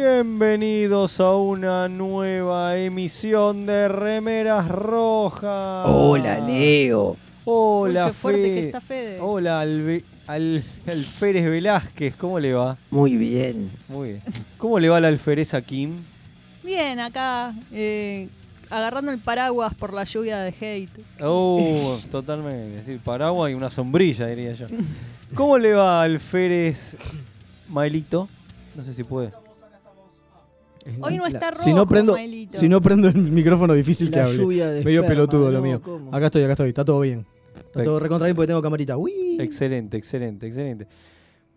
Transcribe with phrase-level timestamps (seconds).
[0.00, 5.86] Bienvenidos a una nueva emisión de Remeras Rojas.
[5.88, 7.16] Hola, Leo.
[7.46, 9.18] Hola, Uy, qué fuerte Fe- que está Fede.
[9.22, 12.14] Hola, al, al, Alférez Velázquez.
[12.16, 12.76] ¿Cómo le va?
[12.90, 13.70] Muy bien.
[13.88, 14.22] Muy bien.
[14.58, 15.94] ¿Cómo le va la alfereza Kim?
[16.62, 18.28] Bien, acá eh,
[18.68, 21.00] agarrando el paraguas por la lluvia de hate.
[21.22, 22.84] Oh, totalmente.
[22.84, 24.66] Sí, paraguas y una sombrilla, diría yo.
[25.34, 26.96] ¿Cómo le va Alférez
[27.70, 28.28] Maelito?
[28.74, 29.30] No sé si puede.
[31.00, 32.56] Hoy no está rojo, si no prendo, Maelito.
[32.56, 34.36] si no prendo el micrófono difícil que hable.
[34.36, 35.64] lluvia de Medio esperma, pelotudo lo ¿no?
[35.64, 35.80] mío.
[35.82, 36.14] ¿Cómo?
[36.14, 37.20] Acá estoy, acá estoy, está todo bien.
[37.20, 37.84] Está Perfecto.
[37.84, 38.96] todo recontra bien porque tengo camarita.
[38.96, 39.36] Uy.
[39.40, 40.86] Excelente, excelente, excelente.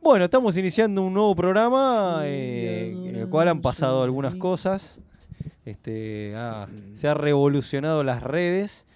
[0.02, 4.98] Bueno, estamos iniciando un nuevo programa eh, en el cual han pasado algunas cosas.
[5.66, 8.88] Este, ah, se ha revolucionado las redes.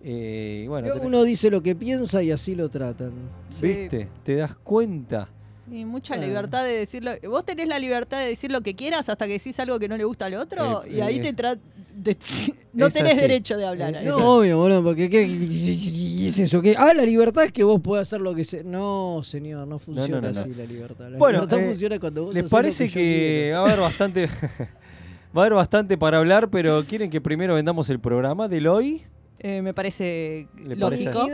[0.00, 3.12] eh, bueno, Uno dice lo que piensa y así lo tratan.
[3.60, 4.08] ¿viste?
[4.22, 5.28] ¿Te das cuenta?
[5.70, 7.12] Sí, mucha libertad de decirlo.
[7.28, 9.96] Vos tenés la libertad de decir lo que quieras hasta que decís algo que no
[9.96, 11.54] le gusta al otro Eh, y ahí eh, te tra
[11.94, 12.16] de-
[12.74, 13.20] no tenés así.
[13.22, 13.94] derecho de hablar.
[13.96, 14.04] Eh.
[14.04, 16.60] No, obvio, boludo, porque ¿qué, qué es eso?
[16.60, 16.74] ¿Qué?
[16.76, 18.62] Ah, la libertad es que vos podés hacer lo que se...
[18.62, 20.40] No, señor, no funciona no, no.
[20.40, 21.08] así la libertad.
[21.10, 24.26] La Bueno, libertad eh, funciona cuando vos ¿Les lo parece que va a haber bastante
[25.36, 29.02] va a haber bastante para hablar, pero quieren que primero vendamos el programa del hoy?
[29.46, 31.04] Eh, me parece ¿Le parece?
[31.04, 31.28] lógico.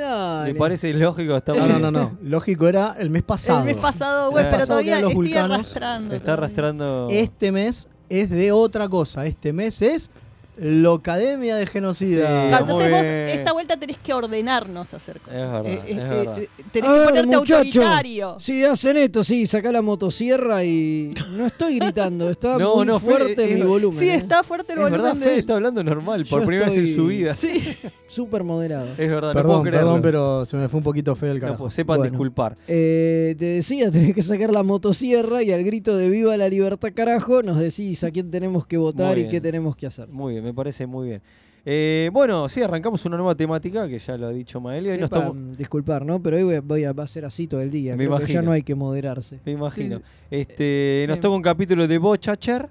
[0.45, 1.37] ¿Le parece lógico?
[1.37, 2.19] Está No, no, no, no.
[2.25, 3.61] Lógico era el mes pasado.
[3.61, 5.59] El mes pasado, güey, pero pasado todavía los estoy vulcanos.
[5.59, 6.11] arrastrando.
[6.11, 7.07] Te está arrastrando.
[7.09, 9.27] Este mes es de otra cosa.
[9.27, 10.11] Este mes es
[10.57, 12.43] Locademia de Genocida.
[12.43, 12.49] Sí.
[12.49, 15.35] Claro, entonces vos esta vuelta tenés que ordenarnos hacer cosas.
[15.41, 16.39] Es verdad, Eh, es eh, verdad.
[16.73, 17.57] tenés A que ver, ponerte muchacho.
[17.57, 18.37] autoritario.
[18.39, 21.11] Sí, hacen esto, sí, sacá la motosierra y...
[21.37, 23.99] No estoy gritando, está No, muy no, fuerte mi volumen.
[23.99, 24.15] Sí, eh.
[24.17, 26.85] está fuerte el es volumen verdad, de está hablando normal, por Yo primera vez en
[26.87, 27.35] estoy- su vida.
[27.35, 27.63] Sí.
[28.07, 28.89] Súper moderado.
[28.99, 29.87] Es verdad, no Perdón, puedo creerlo.
[29.87, 31.59] perdón, pero se me fue un poquito feo el No, carajo.
[31.65, 32.11] pues, sepan Bueno.
[32.11, 32.57] disculpar.
[32.67, 36.89] Eh, te decía, tenés que sacar la motosierra y al grito de viva la libertad
[36.95, 40.09] carajo nos decís a quién tenemos que votar y qué tenemos que hacer.
[40.09, 41.23] Muy bien, me parece muy bien.
[41.67, 44.99] Eh, bueno, sí, arrancamos una nueva temática que ya lo ha dicho Mael y hoy
[44.99, 46.21] nos Sepa, tomo- mm, disculpar, ¿no?
[46.23, 47.95] Pero hoy voy a, voy a- va a ser así todo el día.
[47.97, 49.41] Me Creo que ya no hay que moderarse.
[49.45, 49.99] Me imagino.
[49.99, 50.03] Sí.
[50.31, 52.69] Este, nos toca un capítulo de Bochacher.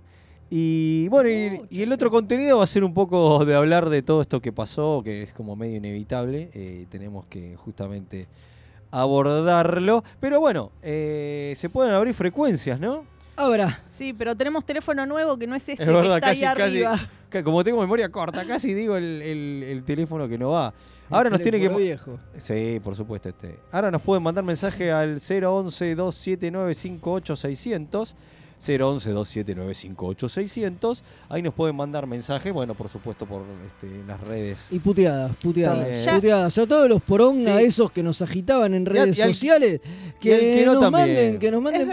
[0.50, 4.02] Y bueno, y, y el otro contenido va a ser un poco de hablar de
[4.02, 6.50] todo esto que pasó, que es como medio inevitable.
[6.56, 8.26] eh, tenemos que justamente
[8.90, 10.04] abordarlo.
[10.20, 13.04] Pero bueno, eh, se pueden abrir frecuencias, ¿no?
[13.40, 16.46] Ahora, Sí, pero tenemos teléfono nuevo que no es este Es que verdad, está casi,
[16.46, 16.84] ahí casi.
[16.84, 17.44] arriba.
[17.44, 20.74] Como tengo memoria corta, casi digo el, el- el teléfono que no va.
[21.10, 21.70] Ahora el nos tiene que.
[21.70, 22.20] teléfono viejo.
[22.38, 23.30] Sí, por supuesto.
[23.30, 23.60] Este.
[23.72, 25.20] Ahora nos pueden mandar mensaje al
[28.60, 28.60] 011-279-58600.
[28.60, 31.02] 011-279-58600.
[31.30, 34.68] Ahí nos pueden mandar mensaje, bueno, por supuesto, por este, las redes.
[34.72, 36.06] Y puteadas, puteadas.
[36.06, 36.58] Ya- puteadas.
[36.58, 37.66] A todos los poronga Sí.
[37.66, 39.82] esos que nos agitaban en redes y al- sociales,
[40.20, 41.08] que, que no nos también.
[41.08, 41.90] manden, que nos manden,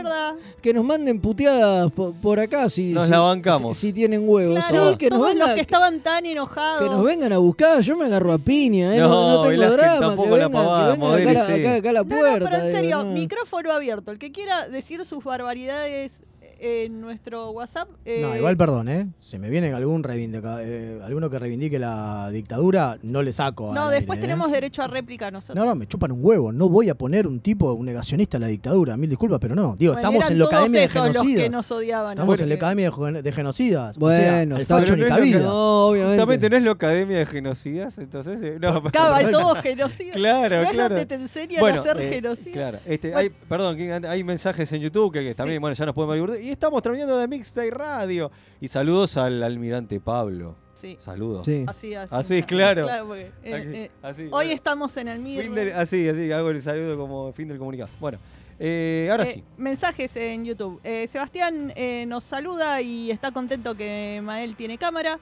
[0.63, 3.79] que nos manden puteadas po- por, acá si, Nos si- la bancamos.
[3.79, 4.65] si, si tienen huevos.
[4.69, 6.83] Claro, Sí, que nos todos vengan, los que estaban tan enojados.
[6.83, 8.99] Que nos vengan a buscar, yo me agarro a piña, ¿eh?
[8.99, 12.03] no, No, no tengo drama, tampoco que la vengan, pavada, que vengan acá, a la
[12.03, 12.39] No, no, puerta.
[12.51, 13.13] pero en digo, serio, no.
[13.13, 14.11] micrófono abierto.
[14.11, 16.13] El que quiera decir sus barbaridades
[16.59, 17.89] en nuestro WhatsApp.
[18.05, 19.07] eh, No, igual perdón, ¿eh?
[19.19, 23.73] Si me viene algún reivindica, eh, alguno que reivindique la dictadura, no le saco.
[23.75, 24.29] No, después aire, ¿eh?
[24.31, 25.57] tenemos derecho a réplica nosotros.
[25.57, 26.53] No, no, me chupan un huevo.
[26.53, 28.97] No voy a poner un tipo, un negacionista a la dictadura.
[28.97, 29.77] Mil disculpas, pero no.
[29.79, 31.51] Digo, Bueno, estamos en la Academia de esos los que Genocidas.
[31.51, 32.13] nos odiaban.
[32.13, 33.99] Estamos Bueno, en la Academia de, Gen- de Genocidas.
[33.99, 35.09] Bueno, o sea, el está- facho ni no
[35.41, 36.17] No, obviamente.
[36.17, 38.41] Justamente no es la Academia de Genocidas, entonces.
[38.43, 39.39] eh, no, Cava, Perfecto.
[39.41, 40.13] todo genocidio.
[40.15, 40.89] Claro, no es claro.
[40.95, 42.53] donde te enseñan Bueno, a hacer eh, genocidio.
[42.53, 43.19] Claro, este, Bueno.
[43.19, 46.39] hay, perdón, hay mensajes en YouTube que, que también, bueno, ya nos podemos.
[46.41, 48.31] Y estamos terminando de Mixtape Radio.
[48.61, 50.57] Y saludos al almirante Pablo.
[50.75, 50.97] Sí.
[51.01, 51.47] Saludos.
[51.47, 51.65] Sí.
[51.67, 52.15] Así, así.
[52.15, 52.87] Así, claro.
[53.07, 55.23] porque, eh, eh, así, hoy estamos en el
[55.55, 57.89] del- así, así, hago el saludo como fin del comunicado.
[58.01, 58.19] Bueno,
[58.59, 59.45] eh, ahora Eh, sí.
[59.57, 60.81] Mensajes en YouTube.
[60.85, 65.19] Eh, Sebastián eh, nos saluda y está contento que Mael tiene cámara.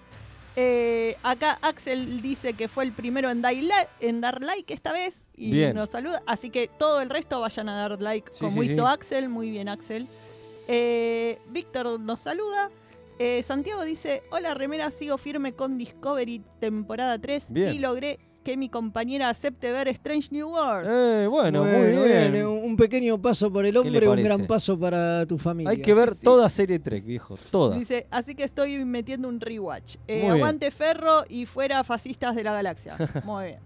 [0.57, 3.71] Eh, acá Axel dice que fue el primero en, dar li-
[4.01, 5.75] en dar like esta vez y Bien.
[5.75, 6.23] nos saluda.
[6.27, 8.93] Así que todo el resto vayan a dar like Sí, como sí, hizo sí.
[8.93, 9.29] Axel.
[9.29, 10.07] Muy bien, Axel.
[10.69, 12.71] Eh, Víctor nos saluda.
[13.19, 17.75] Eh, Santiago dice: Hola, remera, sigo firme con Discovery temporada 3 Bien.
[17.75, 20.87] y logré que mi compañera acepte ver Strange New World.
[20.91, 22.33] Eh, bueno, muy bien.
[22.33, 25.71] bien, Un pequeño paso para el hombre, un gran paso para tu familia.
[25.71, 27.39] Hay que ver toda serie Trek, viejo.
[27.51, 27.79] Toda.
[27.79, 29.97] Dice, así que estoy metiendo un rewatch.
[30.09, 32.97] Eh, aguante ferro y fuera fascistas de la galaxia.
[33.25, 33.59] Muy bien.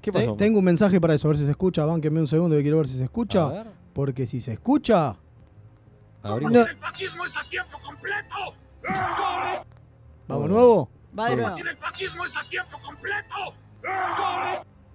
[0.00, 0.34] ¿Qué pasó?
[0.36, 1.84] tengo un mensaje para eso, a ver si se escucha.
[1.84, 3.48] Bánquenme un segundo que quiero ver si se A escucha.
[3.48, 5.16] ver, Porque si se escucha,
[6.22, 6.52] abrimos.
[6.52, 6.60] No.
[6.66, 8.54] ¡El fascismo es a tiempo completo!
[10.28, 10.88] ¿vamos nuevo?
[11.18, 11.56] Va de Muy nuevo.
[11.56, 13.54] ¡El fascismo es a tiempo completo!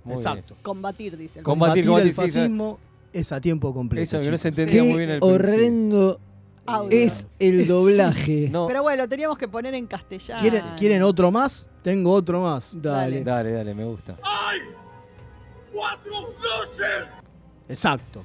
[0.03, 0.55] Muy Exacto.
[0.61, 1.39] Combatir, dice.
[1.39, 2.79] el Combatir, Combatir, el sí, fascismo
[3.11, 4.03] es a tiempo completo.
[4.03, 5.35] Eso, que no se entendía Qué muy bien el principio.
[5.35, 6.19] horrendo
[6.65, 6.97] Audio.
[6.97, 8.49] Es el doblaje.
[8.51, 10.41] No, Pero bueno, lo teníamos que poner en castellano.
[10.41, 11.69] ¿Quieren, ¿Quieren otro más?
[11.81, 12.73] Tengo otro más.
[12.81, 13.23] Dale.
[13.23, 14.17] dale, dale, me gusta.
[14.23, 14.59] ¡Hay
[15.73, 17.07] cuatro luces!
[17.69, 18.23] Exacto.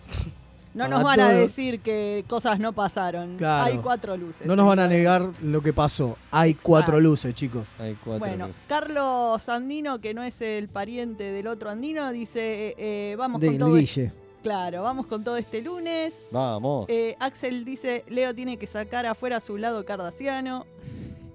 [0.74, 3.36] No nos van a todo- decir que cosas no pasaron.
[3.36, 3.66] Claro.
[3.66, 4.46] Hay cuatro luces.
[4.46, 6.16] No nos van a negar lo que pasó.
[6.30, 7.08] Hay cuatro Exacto.
[7.10, 7.66] luces, chicos.
[7.78, 8.20] Hay cuatro.
[8.26, 8.62] Bueno, luces.
[8.68, 13.58] Carlos Andino, que no es el pariente del otro Andino, dice, eh, eh, vamos con
[13.58, 13.74] todo.
[13.74, 14.12] Guille.
[14.42, 16.14] Claro, vamos con todo este lunes.
[16.32, 16.86] Vamos.
[16.88, 20.64] Eh, Axel dice, Leo tiene que sacar afuera su lado cardasiano.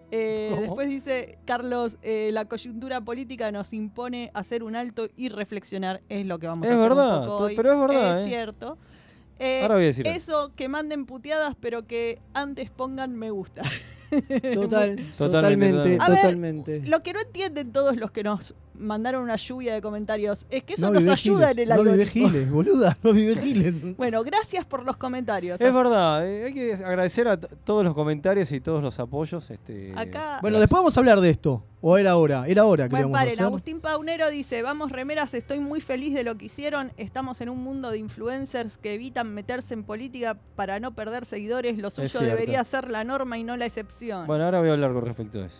[0.10, 6.00] Eh, después dice, Carlos, eh, la coyuntura política nos impone hacer un alto y reflexionar.
[6.08, 7.56] Es lo que vamos Es a hacer verdad, un poco hoy.
[7.58, 8.30] pero es verdad, Es eh.
[8.30, 8.78] cierto.
[9.40, 10.18] Eh, Ahora voy a decir algo.
[10.18, 13.64] eso, que manden puteadas, pero que antes pongan me gusta.
[14.10, 16.82] Total, Totalmente, totalmente, A ver, totalmente.
[16.86, 20.74] Lo que no entienden todos los que nos mandaron una lluvia de comentarios es que
[20.74, 21.68] eso no nos ayuda Giles.
[21.68, 22.06] en el No vive.
[22.06, 22.98] Giles, boluda.
[23.04, 23.84] No vive Giles.
[23.98, 25.60] Bueno, gracias por los comentarios.
[25.60, 29.50] Es verdad, eh, hay que agradecer a todos los comentarios y todos los apoyos.
[29.50, 31.64] Este, Acá- Bueno, después vamos a hablar de esto.
[31.80, 32.46] ¿O era hora?
[32.48, 33.46] Era hora que Bueno, paren, hacer.
[33.46, 37.64] Agustín Paunero dice, vamos remeras, estoy muy feliz de lo que hicieron, estamos en un
[37.64, 42.64] mundo de influencers que evitan meterse en política para no perder seguidores, lo suyo debería
[42.64, 44.26] ser la norma y no la excepción.
[44.26, 45.58] Bueno, Bueno, ahora voy a hablar con respecto a eso.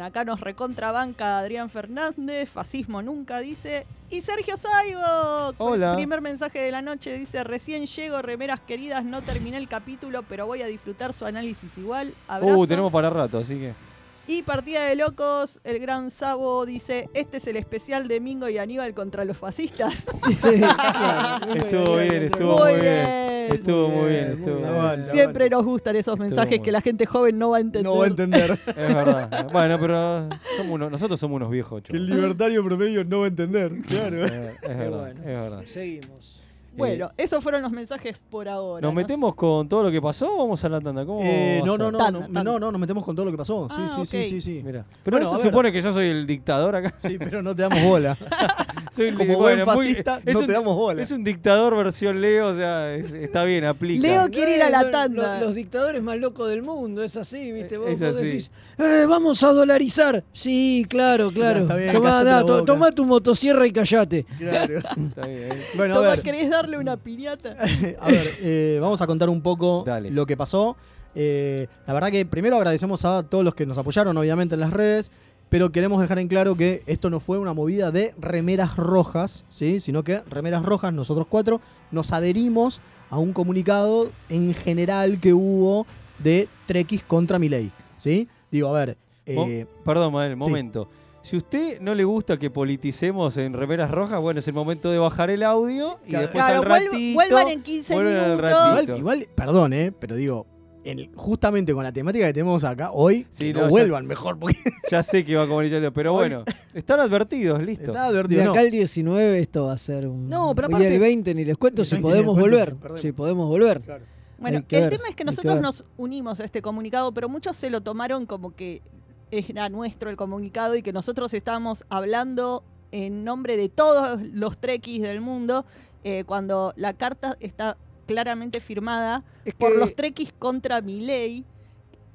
[0.00, 5.90] Acá nos recontrabanca Adrián Fernández, fascismo nunca dice, y Sergio Saigo, con Hola.
[5.90, 10.22] el primer mensaje de la noche dice, recién llego, remeras queridas, no terminé el capítulo,
[10.22, 12.56] pero voy a disfrutar su análisis igual, abrazo.
[12.56, 13.89] Uh, tenemos para rato, así que.
[14.30, 18.58] Y partida de locos, el gran Sabo dice, este es el especial de Mingo y
[18.58, 20.04] Aníbal contra los fascistas.
[20.40, 21.52] Sí, claro.
[21.54, 22.80] Estuvo bien, estuvo Muy muy bien.
[22.80, 23.50] bien.
[23.50, 24.68] Estuvo Muy bien, bien, estuvo bien.
[24.68, 24.76] bien.
[24.76, 25.10] banda.
[25.12, 27.90] Siempre nos gustan esos mensajes que la gente joven no va a entender.
[27.90, 28.50] No va a entender.
[28.52, 29.48] Es verdad.
[29.52, 33.28] Bueno, pero somos unos- nosotros somos unos viejos, que el libertario promedio no va a
[33.28, 33.72] entender.
[33.88, 34.26] Claro.
[34.26, 35.20] Eh, Es verdad, bueno.
[35.20, 35.62] es verdad.
[35.66, 36.39] Seguimos.
[36.80, 38.80] Bueno, esos fueron los mensajes por ahora.
[38.82, 39.00] ¿Nos ¿no?
[39.00, 41.04] metemos con todo lo que pasó o vamos a la tanda?
[41.06, 41.92] ¿Cómo Eh, vamos no, a no, hacer?
[41.92, 42.44] no, Tanda, no, tanda.
[42.44, 43.68] no, no, nos metemos con todo lo que pasó.
[43.70, 44.62] Sí, Ah, sí, sí, sí, sí.
[44.64, 44.84] Mira.
[45.04, 46.92] Pero Bueno, se supone que yo soy el dictador acá.
[46.96, 48.16] Sí, pero no te damos bola.
[48.92, 51.00] Soy el- Como buen fascista, no un- te damos bola.
[51.00, 54.02] Es un dictador versión Leo, o sea, es- está bien, aplica.
[54.06, 55.38] Leo quiere ir a la Eh, tanda.
[55.38, 57.78] lo- Los, dictadores más locos del mundo, es así, ¿viste?
[57.78, 58.26] Vos, Es vos así.
[58.26, 60.24] decís, "Eh, vamos a dolarizar.
[60.32, 61.66] Sí, claro, claro.
[61.76, 64.26] bien, tomá, da, to- tomá tu motosierra y callate.
[64.38, 64.78] Claro.
[65.14, 65.50] Está bien.
[65.76, 66.22] Bueno, a ver.
[66.22, 67.56] ¿querés darle una piñata?
[68.00, 70.10] A ver, eh, vamos a contar un poco Dale.
[70.10, 70.76] lo que pasó.
[71.14, 74.72] Eh, la verdad que primero agradecemos a todos los que nos apoyaron, obviamente, en las
[74.72, 75.10] redes.
[75.48, 79.80] Pero queremos dejar en claro que esto no fue una movida de remeras rojas, ¿sí?
[79.80, 81.60] sino que remeras rojas, nosotros cuatro,
[81.90, 85.88] nos adherimos a un comunicado en general que hubo
[86.20, 87.72] de Trekkies contra Milei.
[87.98, 88.28] ¿sí?
[88.52, 88.96] Digo, a ver,
[89.26, 90.88] Mo- eh, Perdón, Mael, momento.
[91.22, 94.98] Si usted no le gusta que politicemos en remeras rojas, bueno, es el momento de
[94.98, 96.22] bajar el audio y Claro.
[96.26, 97.14] después Claro, al ratito.
[97.14, 98.40] vuelvan en 15 vuelven al minutos.
[98.50, 98.82] ratito.
[98.82, 99.92] igual, igual, perdón, ¿eh?
[99.92, 100.46] pero digo,
[100.82, 104.06] en- justamente con la temática que tenemos acá hoy, Sí, que no, no, ya- vuelvan
[104.06, 104.56] mejor, porque
[104.90, 107.88] Ya sé que va como el pero Hoy- bueno, están advertidos, listo.
[107.88, 108.42] está De advertido.
[108.42, 108.60] acá no.
[108.60, 110.26] al 19 esto va a ser un...
[110.28, 112.76] No, pero y aparte- el 20 ni les cuento El si 20 ni podemos volver.
[112.96, 113.82] si podemos volver.
[113.82, 114.04] Claro.
[114.38, 117.68] Bueno, el ver, tema es que nosotros nos unimos a este comunicado, pero muchos se
[117.68, 118.80] lo tomaron como que
[119.30, 125.02] era nuestro el comunicado y que nosotros estábamos hablando en nombre de todos los trekkies
[125.02, 125.64] del mundo,
[126.02, 131.44] eh, cuando la carta está claramente firmada Es por los trekkies contra Milei.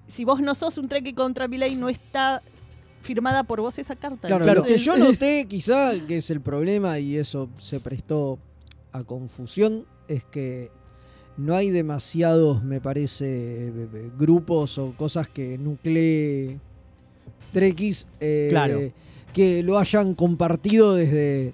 [0.07, 2.41] Si vos no sos un trekkie contra Milei, no está
[3.01, 4.27] firmada por vos esa carta.
[4.27, 4.61] Claro, Claro.
[4.61, 8.39] lo que yo noté quizá que es el problema y eso se prestó
[8.91, 10.71] a confusión es que
[11.37, 13.25] no hay demasiados, me parece,
[13.67, 16.59] eh, eh, grupos o cosas que nuclee
[17.55, 18.79] Trekkies eh, Claro.
[19.33, 21.53] que lo hayan compartido desde,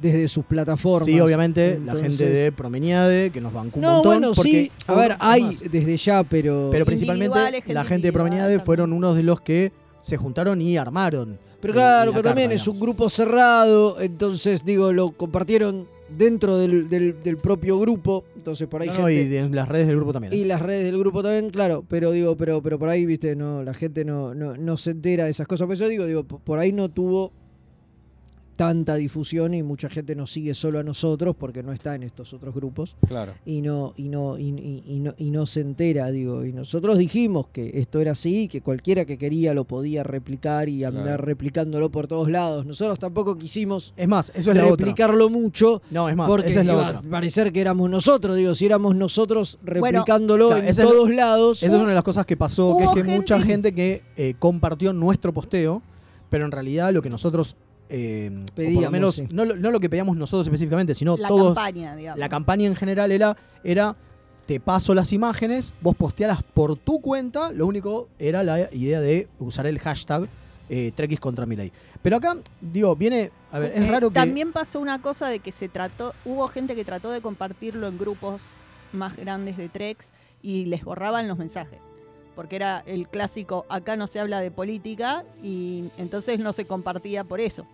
[0.00, 1.06] desde sus plataformas.
[1.06, 4.12] Sí, obviamente, la gente de Promeniade, que nos bancó un No, montón.
[4.12, 6.68] bueno, porque sí, a ver, hay más, desde ya, pero...
[6.70, 8.64] Pero principalmente gente la gente de Promeniade también.
[8.66, 11.38] fueron unos de los que se juntaron y armaron.
[11.60, 16.88] Pero claro, la pero también es un grupo cerrado, entonces digo, lo compartieron dentro del,
[16.88, 20.12] del- del propio grupo, entonces por ahí No, gente- y de las redes del grupo
[20.12, 20.32] también.
[20.32, 20.36] ¿eh?
[20.36, 23.62] y las redes del grupo también, claro, pero digo, pero, pero por ahí, viste, no,
[23.62, 25.66] la gente no, no, no se entera de esas cosas.
[25.66, 27.32] Por eso digo, digo, por ahí no tuvo
[28.58, 32.32] tanta difusión y mucha gente nos sigue solo a nosotros porque no está en estos
[32.34, 33.34] otros grupos Claro.
[33.46, 36.98] y no y no y, y- y no y no se entera digo y nosotros
[36.98, 41.24] dijimos que esto era así que cualquiera que quería lo podía replicar y andar Claro.
[41.24, 44.84] replicándolo por todos lados nosotros tampoco quisimos Es más, eso es la otra.
[44.86, 46.98] replicarlo mucho No, es más, porque esa es la iba otra.
[46.98, 51.62] a parecer que éramos nosotros digo si éramos nosotros replicándolo claro, en es- todos lados
[51.62, 54.02] Esa es una de las cosas que pasó, que es que mucha gente- gente que
[54.16, 55.80] eh, compartió nuestro posteo,
[56.28, 57.54] pero en realidad lo que nosotros,
[57.88, 59.28] eh, o por lo Pedíamos, menos, sí.
[59.32, 62.18] no, lo- no lo que pedíamos nosotros específicamente, sino La todos, campaña, digamos.
[62.18, 63.96] la campaña en general era, era
[64.46, 69.28] te paso las imágenes, vos postealas por tu cuenta, lo único era la idea de
[69.38, 70.28] usar el hashtag
[70.70, 71.46] eh, Trekkies contra.
[72.02, 74.14] Pero acá, digo, viene, a ver, es Eh, raro que...
[74.14, 77.98] También pasó una cosa de que se trató, hubo gente que trató de compartirlo en
[77.98, 78.42] grupos
[78.92, 81.78] más grandes de Trex y les borraban los mensajes.
[82.36, 87.24] Porque era el clásico, acá no se habla de política y entonces no se compartía
[87.24, 87.66] por eso.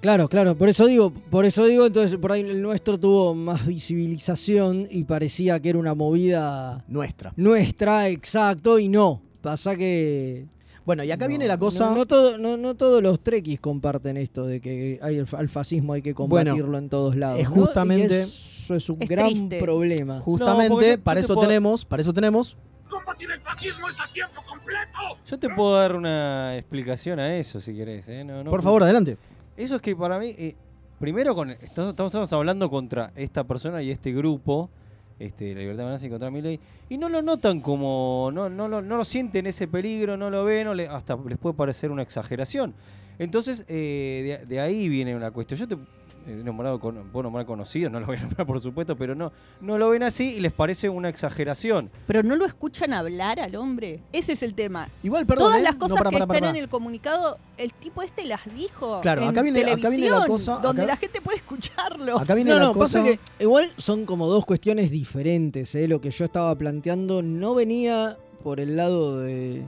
[0.00, 3.66] Claro, claro, por eso digo, por eso digo, entonces por ahí el nuestro tuvo más
[3.66, 7.32] visibilización y parecía que era una movida Nuestra.
[7.36, 9.20] nuestra, exacto, y no.
[9.40, 10.46] Pasa que.
[10.84, 11.86] Bueno, y acá no, viene la cosa...
[11.90, 15.48] No, no todo, no, no todos los trekkies comparten esto de que hay el, al
[15.48, 17.40] fascismo hay que Bueno, combatirlo en todos lados.
[17.40, 19.58] es justamente- eso es un Es gran triste.
[19.60, 20.20] problema.
[20.20, 22.56] Justamente, para te eso puedo- tenemos, para eso tenemos...
[22.88, 25.18] Combatir el fascismo es a tiempo completo.
[25.28, 28.08] Yo te puedo dar una explicación a eso si querés.
[28.08, 28.22] ¿eh?
[28.22, 29.16] No- no- Por favor, adelante.
[29.56, 30.54] Eso es que para mí, eh,
[30.98, 34.70] primero con estamos, hablando contra esta persona y este grupo,
[35.18, 38.96] este, la libertad nazi contra Milei, y no lo notan como, no, no, lo, no
[38.96, 42.74] lo sienten ese peligro, no lo ven, hasta les puede parecer una exageración.
[43.18, 45.58] Entonces, eh, de, de ahí viene una cuestión.
[45.58, 45.78] Yo te
[46.26, 49.78] nombrado con, puedo nombrar conocidos, no lo voy a nombrar por supuesto, pero no, no
[49.78, 51.90] lo ven así y les parece una exageración.
[52.06, 54.00] Pero no lo escuchan hablar al hombre.
[54.12, 54.88] Ese es el tema.
[55.02, 55.62] Igual, perdón, Todas ¿eh?
[55.62, 59.00] las No, cosas que están en el comunicado, el tipo este las dijo.
[59.00, 62.18] Claro, en acá viene- acá viene la televisión, cosa, Donde acá- la gente puede escucharlo.
[62.18, 62.98] Acá viene No, la no, cosa...
[63.00, 65.74] pasa que igual son como dos cuestiones diferentes.
[65.74, 65.86] ¿eh?
[65.88, 69.62] Lo que yo estaba planteando no venía por el lado de,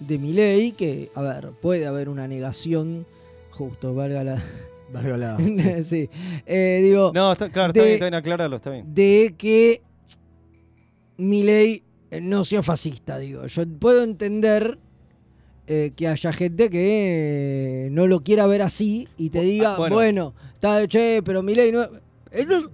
[0.00, 3.06] de mi ley, que, a ver, puede haber una negación,
[3.50, 4.42] justo, valga la...
[5.38, 5.82] Sí.
[5.82, 6.10] sí.
[6.46, 8.94] Eh, digo, No, está, claro, está De- bien, está bien, aclararlo, está bien.
[8.94, 9.82] de que
[11.16, 11.82] mi ley
[12.22, 13.46] no sea fascista, digo.
[13.46, 14.78] Yo puedo entender
[15.66, 19.74] eh, que haya gente que eh, no lo quiera ver así y te Bu- diga,
[19.74, 19.94] ah, bueno.
[19.96, 21.82] bueno, está che, pero mi ley no...
[22.30, 22.68] Eso es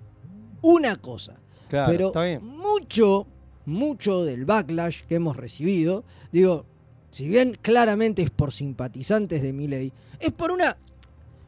[0.62, 1.36] una cosa.
[1.68, 2.44] Claro, pero está bien.
[2.44, 3.26] mucho,
[3.66, 6.66] mucho del backlash que hemos recibido, digo,
[7.10, 10.76] si bien claramente es por simpatizantes de Milley, es por una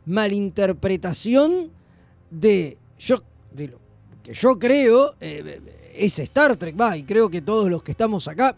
[0.06, 1.70] malinterpretación
[2.30, 3.78] de yo de lo
[4.22, 5.60] que yo creo eh,
[5.94, 8.56] es Star Trek, va, y creo que todos los que estamos acá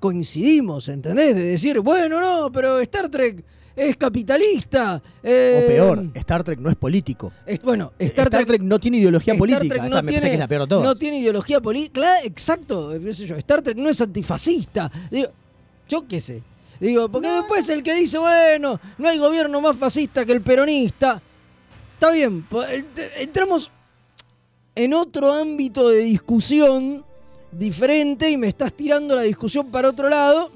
[0.00, 1.34] coincidimos, ¿entendés?
[1.36, 3.44] De decir, bueno, no, pero Star Trek
[3.76, 5.00] es capitalista.
[5.22, 7.32] eh, O peor, Star Trek no es político.
[7.46, 9.76] es- bueno, Star, Star, Trek, no tiene ideología Star política.
[9.76, 10.84] No me parece tiene- que es la peor de todas.
[10.84, 11.92] no tiene ideología política.
[12.00, 12.90] Claro, exacto.
[13.00, 14.90] qué sé yo, Star Trek no es antifascista.
[15.10, 15.28] Digo,
[15.88, 16.42] yo qué sé.
[16.82, 21.22] Digo, porque después el que dice, bueno, no hay gobierno más fascista que el peronista.
[21.94, 22.44] Está bien,
[23.18, 23.70] entramos
[24.74, 27.04] en otro ámbito de discusión
[27.52, 30.50] diferente y me estás tirando la discusión para otro lado.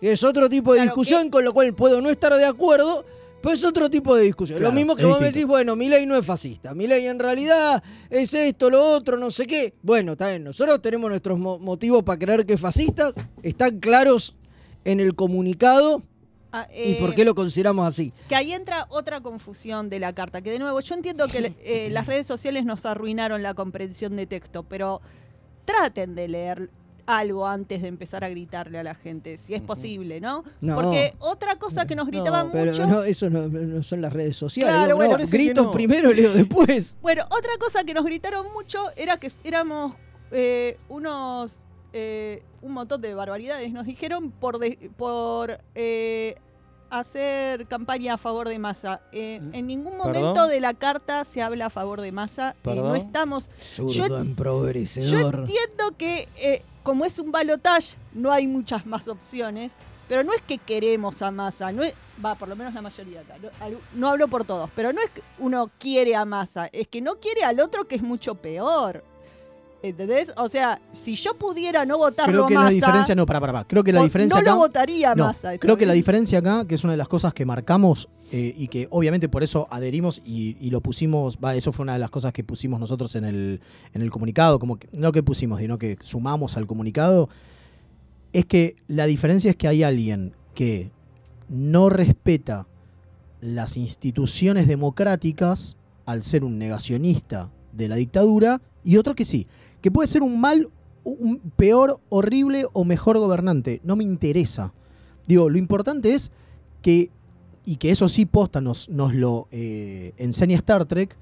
[0.00, 3.04] Que es otro tipo de Claro, discusión con lo cual puedo no estar de acuerdo,
[3.40, 4.58] pero es otro tipo de discusión.
[4.58, 6.74] Claro, lo mismo que vos me decís, bueno, mi ley no es fascista.
[6.74, 9.74] Mi ley en realidad es esto, lo otro, no sé qué.
[9.80, 10.42] Bueno, está bien.
[10.42, 13.12] Nosotros tenemos nuestros mo- motivos para creer que es fascista.
[13.44, 14.34] Están claros
[14.84, 16.02] en el comunicado.
[16.52, 18.12] Ah, ¿Y eh, por qué lo consideramos así?
[18.28, 21.88] Que ahí entra otra confusión de la carta, que de nuevo yo entiendo que eh,
[21.90, 25.00] las redes sociales nos arruinaron la comprensión de texto, pero
[25.64, 26.70] traten de leer
[27.06, 30.44] algo antes de empezar a gritarle a la gente, si es posible, ¿no?
[30.60, 30.76] No.
[30.76, 32.86] Porque otra cosa que nos gritaban No, pero mucho...
[32.86, 34.74] no, eso no, no son las redes sociales.
[34.74, 35.12] Claro, no, bueno.
[35.12, 35.70] Parece que grito no.
[35.72, 36.96] primero, leo después.
[37.02, 39.94] Bueno, otra cosa que nos gritaron mucho era que éramos
[40.30, 41.58] eh, unos...
[42.62, 46.36] un montón de barbaridades, nos dijeron por, de- por eh,
[46.90, 49.00] hacer campaña a favor de masa.
[49.12, 50.22] Eh, Mm, en ningún ¿perdón?
[50.22, 52.50] momento de la carta se habla a favor de masa.
[52.50, 53.48] eh, no estamos...
[53.92, 54.06] Yo-
[55.10, 59.70] Yo entiendo que eh, como es un balotage, no hay muchas más opciones,
[60.08, 63.20] pero no es que queremos a masa, no es, va, por lo menos la mayoría
[63.20, 66.88] acá, no, no hablo por todos, pero no es que uno quiere a masa, es
[66.88, 69.02] que no quiere al otro que es mucho peor.
[69.82, 70.32] ¿Entendés?
[70.36, 73.64] O sea, si yo pudiera no votarlo Creo que la diferencia, no, para, para, para.
[73.66, 74.50] Creo que la diferencia no acá.
[74.52, 75.54] lo votaría No, Massa.
[75.54, 78.54] ¿está creo que la diferencia acá, que es una de las cosas que marcamos eh,
[78.56, 81.98] y que obviamente por eso adherimos y, y lo pusimos, va, eso fue una de
[81.98, 83.60] las cosas que pusimos nosotros en el,
[83.92, 87.28] en el comunicado, como que, no que pusimos, sino que sumamos al comunicado,
[88.32, 90.92] es que la diferencia es que hay alguien que
[91.48, 92.66] no respeta
[93.40, 99.46] las instituciones democráticas al ser un negacionista de la dictadura y otro que sí,
[99.82, 100.68] que puede ser un mal,
[101.04, 103.80] un peor, horrible o mejor gobernante.
[103.84, 104.72] No me interesa.
[105.26, 106.30] Digo, lo importante es
[106.80, 107.10] que,
[107.66, 111.16] y que eso sí posta nos, nos lo eh, enseña Star Trek,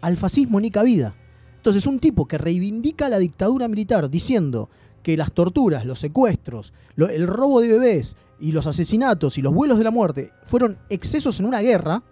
[0.00, 1.14] al fascismo ni cabida.
[1.56, 4.70] Entonces, un tipo que reivindica la dictadura militar diciendo
[5.02, 9.76] que las torturas, los secuestros, el robo de bebés y los asesinatos y los vuelos
[9.76, 12.02] de la muerte fueron excesos en una guerra,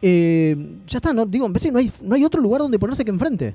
[0.00, 3.10] eh, ya está, no, digo, en no hay, no hay otro lugar donde ponerse que
[3.10, 3.54] enfrente.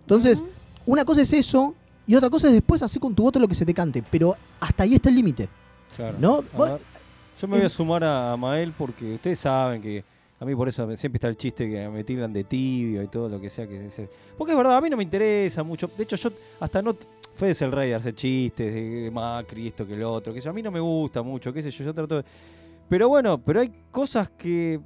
[0.00, 0.42] Entonces.
[0.86, 1.74] Una cosa es eso
[2.06, 4.02] Y otra cosa es después hacer con tu voto lo que se te cante.
[4.10, 5.48] Pero hasta ahí está el límite.
[5.96, 6.16] Claro.
[6.20, 6.44] ¿No?
[6.54, 6.78] Vos-
[7.40, 10.04] yo me voy a sumar a, a Mael porque ustedes saben que
[10.38, 13.28] a mí por eso siempre está el chiste que me tildan de tibio y todo
[13.28, 15.90] lo que sea que se- Porque es verdad, a mí no me interesa mucho.
[15.96, 16.94] De hecho, yo hasta no...
[17.40, 20.50] Es el rey de hacer chistes de, de Macri, esto que el otro, que yo,
[20.50, 22.24] a mí no me gusta mucho, qué sé yo, yo trato de...
[22.88, 24.78] Pero bueno, pero hay cosas que...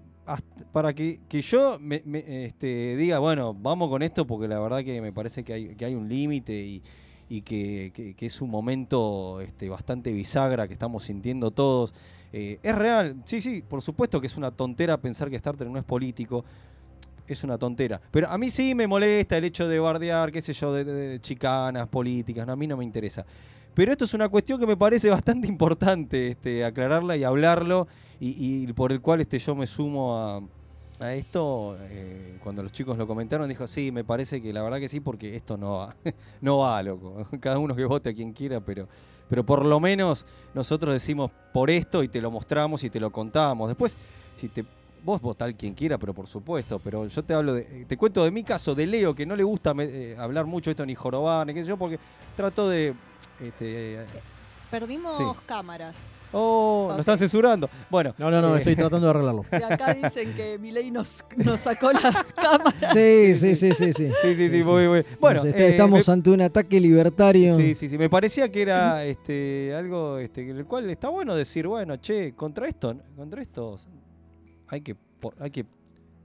[0.72, 4.84] para que, que yo me, me, este, diga, bueno, vamos con esto porque la verdad
[4.84, 6.82] que me parece que hay, que hay un límite y,
[7.28, 11.92] y que, que- que es un momento este, bastante bisagra que estamos sintiendo todos.
[12.32, 15.68] Eh, es real, sí, sí, por supuesto que es una tontera pensar que Star Trek
[15.70, 16.44] no es político.
[17.26, 18.00] Es una tontera.
[18.10, 21.20] Pero a mí sí me molesta el hecho de bardear, qué sé yo, de- de
[21.20, 22.46] chicanas políticas.
[22.46, 23.24] No, a mí no me interesa.
[23.74, 27.86] Pero esto es una cuestión que me parece bastante importante este, aclararla y hablarlo.
[28.20, 30.40] Y, y por el cual este, yo me sumo a,
[31.04, 31.76] a esto.
[31.82, 35.00] eh, cuando los chicos lo comentaron, dijo, sí, me parece que la verdad que sí,
[35.00, 35.96] porque esto no va.
[36.40, 37.26] no va, loco.
[37.40, 38.88] Cada uno que vote a quien quiera, pero,
[39.28, 43.10] pero por lo menos nosotros decimos por esto y te lo mostramos y te lo
[43.10, 43.68] contamos.
[43.68, 43.96] Después,
[44.36, 44.64] si te
[45.04, 48.32] vos votá quien quiera, pero por supuesto, pero yo te hablo de, te cuento de
[48.32, 50.96] mi caso, de Leo, que no le gusta me- eh, hablar mucho de esto ni
[50.96, 52.00] jorobar, ni qué sé yo, porque
[52.36, 52.94] trato de
[53.40, 54.06] este, eh,
[54.72, 55.22] Perdimos Sí.
[55.46, 56.17] cámaras.
[56.32, 56.90] Oh, Ok.
[56.90, 57.68] nos están censurando.
[57.90, 59.44] Bueno, No, no, no, eh, estoy tratando de arreglarlo.
[59.52, 62.02] Y acá dicen que Milei nos, nos sacó las
[62.34, 62.92] cámaras.
[62.92, 64.08] Sí, sí, sí, sí, sí.
[64.08, 67.56] Sí, sí, sí, Sí, muy, muy- Bueno, está- eh, estamos me- ante un ataque libertario.
[67.56, 67.98] Sí, sí, sí.
[67.98, 72.66] Me parecía que era este algo este, el cual está bueno decir, bueno, che, contra
[72.68, 73.76] esto, contra esto
[74.68, 74.96] hay que
[75.40, 75.64] hay que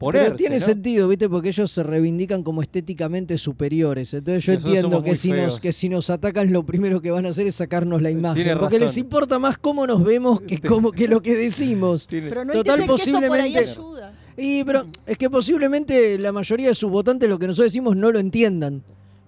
[0.04, 0.66] ponerse, Pero tiene ¿no?
[0.66, 1.30] sentido, ¿viste?
[1.30, 4.14] Porque ellos se reivindican como estéticamente superiores.
[4.14, 7.26] Entonces yo nosotros entiendo que si, nos, que si nos atacan lo primero que van
[7.26, 8.44] a hacer es sacarnos la imagen.
[8.44, 12.08] Tiene porque les importa más cómo nos vemos que, cómo, que lo que decimos.
[12.08, 14.14] Tiene- Pero no Total, entienden que eso por ahí posiblemente- ayuda.
[14.36, 18.12] Y pero es que posiblemente la mayoría de sus votantes lo que nosotros decimos no
[18.12, 18.82] lo entiendan.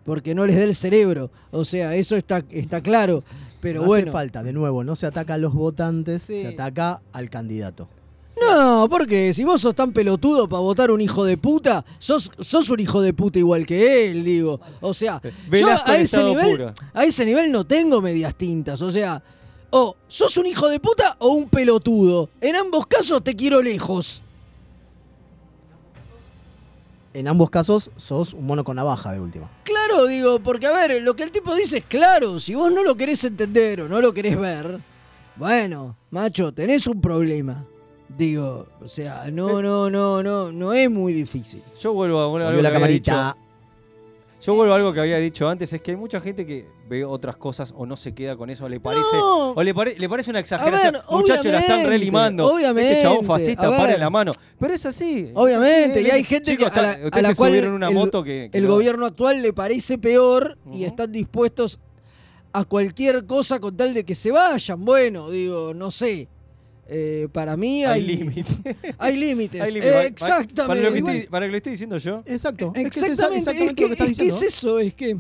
[0.04, 1.32] Porque no les da el cerebro.
[1.52, 3.24] O sea, eso está, está claro.
[3.62, 4.04] Pero no bueno.
[4.04, 6.42] hace falta, de nuevo, no se ataca a los votantes, Sí.
[6.42, 7.88] se ataca al candidato.
[8.42, 12.70] No, porque si vos sos tan pelotudo para votar un hijo de puta, sos, sos
[12.70, 14.60] un hijo de puta igual que él, digo.
[14.82, 16.74] O sea, yo Velasco a ese, nivel, puro.
[16.94, 18.82] a ese nivel no tengo medias tintas.
[18.82, 19.24] O sea,
[19.70, 22.30] o sos un hijo de puta o un pelotudo.
[22.42, 24.22] En ambos casos te quiero lejos.
[27.14, 29.50] En ambos casos, sos un mono con navaja de última.
[29.64, 32.40] Claro, digo, porque a ver, lo que el tipo dice es claro.
[32.42, 34.82] Si vos no lo querés entender o no lo querés ver,
[35.38, 37.66] bueno, macho, tenés un problema.
[38.08, 41.62] Digo, o sea, no, no, no, no, no es muy difícil.
[41.82, 43.38] Yo vuelvo a una- algo la que había dicho- camarita.
[44.42, 47.04] Yo vuelvo a algo que había dicho antes, es que hay mucha gente que ve
[47.04, 49.52] otras cosas o no se queda con eso, le parece No.
[49.54, 50.94] o le, pare- le parece una exageración.
[50.94, 52.46] ver, Muchachos, la están relimando.
[52.54, 54.34] obviamente, Este chabón fascista, paren la mano.
[54.60, 55.32] Pero es así.
[55.34, 57.96] Obviamente, y hay eh, gente chicos, que a la, a se cual subieron una el,
[57.96, 61.80] moto que, que el no- gobierno actual le parece peor y están dispuestos
[62.54, 64.86] a cualquier cosa con tal de que se vayan.
[64.86, 66.28] Bueno, digo, no sé.
[66.88, 68.46] Eh, para mí hay, hay límites.
[69.00, 69.62] Hay límites.
[69.62, 69.92] Hay Eh, límites.
[69.92, 70.68] Para- exactamente.
[70.68, 72.22] Para lo, que estoy, para que lo estoy diciendo yo.
[72.26, 72.72] Exacto.
[72.76, 74.94] Es que es esa- Exactamente, es que, lo que estás es que es eso, es
[74.94, 75.18] que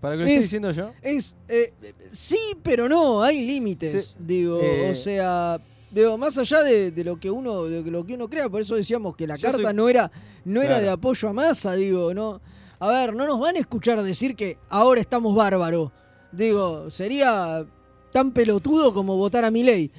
[0.00, 0.90] Para que lo estoy Es- diciendo yo.
[1.02, 1.72] es eh,
[2.10, 7.04] sí, pero no, hay límites, Sí, digo, eh, o sea, digo, más allá de, de
[7.04, 9.62] lo que uno de lo que uno crea, por eso decíamos que la Yo carta
[9.68, 10.10] soy- no era
[10.44, 10.82] no era Claro.
[10.84, 12.40] de apoyo a masa, digo, no.
[12.80, 15.92] A ver, no nos van a escuchar decir que ahora estamos bárbaro.
[16.32, 17.64] Digo, sería
[18.12, 19.90] tan pelotudo como votar a mi ley.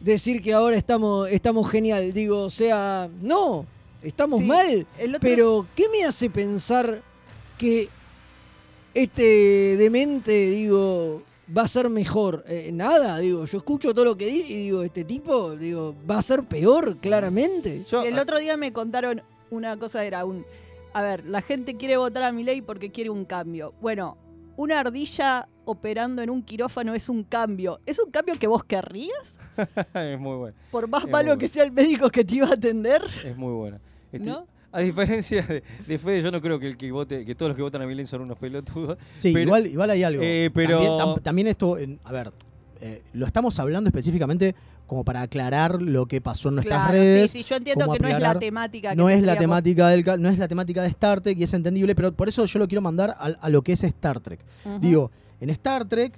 [0.00, 3.64] decir que ahora estamos estamos genial, digo, o sea, no,
[4.02, 4.86] estamos Sí, mal.
[5.00, 7.00] otro- Pero, ¿qué me hace pensar
[7.56, 7.88] que
[8.94, 11.22] este demente, digo,
[11.56, 12.44] va a ser mejor?
[12.48, 16.18] Eh, nada, digo, yo escucho todo lo que dice y digo, este tipo, digo, va
[16.18, 17.84] a ser peor, claramente.
[17.88, 20.44] Yo- El otro día me contaron una cosa, era un...
[20.94, 23.72] A ver, la gente quiere votar a mi ley porque quiere un cambio.
[23.80, 24.18] Bueno,
[24.56, 27.80] una ardilla operando en un quirófano es un cambio.
[27.86, 29.34] ¿Es un cambio que vos querrías?
[29.94, 30.56] es muy bueno.
[30.70, 33.52] Por más Es malo que sea el médico que te iba a atender, Es muy
[33.52, 33.78] bueno.
[34.12, 34.46] Este, ¿no?
[34.74, 37.56] A diferencia de, de Fede, yo no creo que el que vote, que todos los
[37.56, 38.96] que votan a Milei son unos pelotudos.
[39.18, 40.22] Sí, Pero- igual, igual hay algo.
[40.24, 42.32] Eh, pero- También, tam- también esto, en- a ver,
[42.80, 44.54] eh, lo estamos hablando específicamente
[44.86, 47.30] como para aclarar lo que pasó en nuestras Claro, redes.
[47.30, 48.90] sí, sí, yo entiendo que no es la temática.
[48.90, 51.54] que No es la temática del no es la temática de Star Trek y es
[51.54, 54.40] entendible, pero por eso yo lo quiero mandar a, a lo que es Star Trek.
[54.80, 55.10] Digo,
[55.42, 56.14] en Star Trek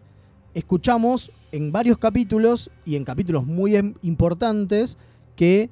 [0.53, 4.99] escuchamos en varios capítulos y en capítulos muy em- importantes
[5.35, 5.71] que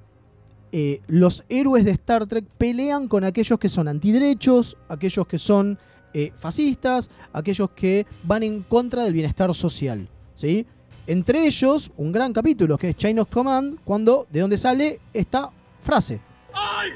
[0.73, 5.79] eh, los héroes de Star Trek pelean con aquellos que son antiderechos, aquellos que son
[6.15, 10.09] eh, fascistas, aquellos que van en contra del bienestar social.
[10.33, 10.67] ¿sí?
[11.07, 15.51] Entre ellos, un gran capítulo que es Chain of Command, cuando de donde sale esta
[15.83, 16.21] frase.
[16.55, 16.91] ¡Ay!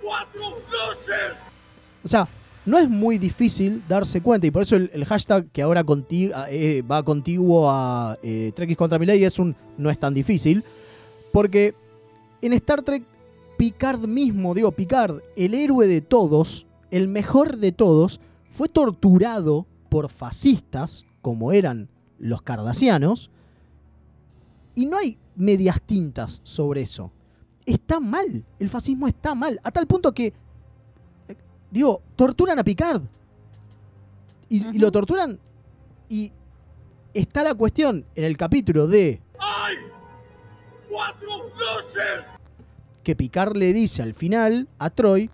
[0.00, 1.36] ¡Cuatro luces!
[2.04, 2.28] O sea,
[2.66, 6.82] no es muy difícil darse cuenta, y por eso el, hashtag que ahora conti- eh,
[6.82, 10.62] va contiguo a eh, contra es un no es tan difícil,
[11.32, 11.74] porque
[12.42, 13.04] en Star Trek,
[13.56, 18.20] Picard mismo, digo, Picard, el héroe de todos, el mejor de todos,
[18.50, 23.30] fue torturado por fascistas, como eran los cardasianos,
[24.74, 27.10] y no hay medias tintas sobre eso.
[27.66, 30.32] Está mal, el fascismo está mal, a tal punto que,
[31.70, 33.02] digo, torturan a Picard.
[34.48, 35.38] Y, lo torturan
[36.08, 36.32] y
[37.14, 39.76] está la cuestión en el capítulo de ¡Hay
[40.88, 42.26] cuatro dioses!
[43.04, 45.30] que Picard le dice al final a Troy,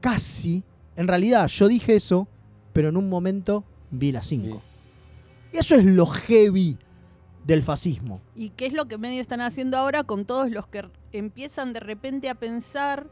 [0.00, 0.62] casi,
[0.96, 2.28] en realidad yo dije eso,
[2.72, 4.62] pero en un momento vi las 5.
[5.52, 6.78] Y eso es lo heavy
[7.44, 8.20] del fascismo.
[8.36, 11.80] ¿Y qué es lo que medio están haciendo ahora con todos los que empiezan de
[11.80, 13.08] repente a pensar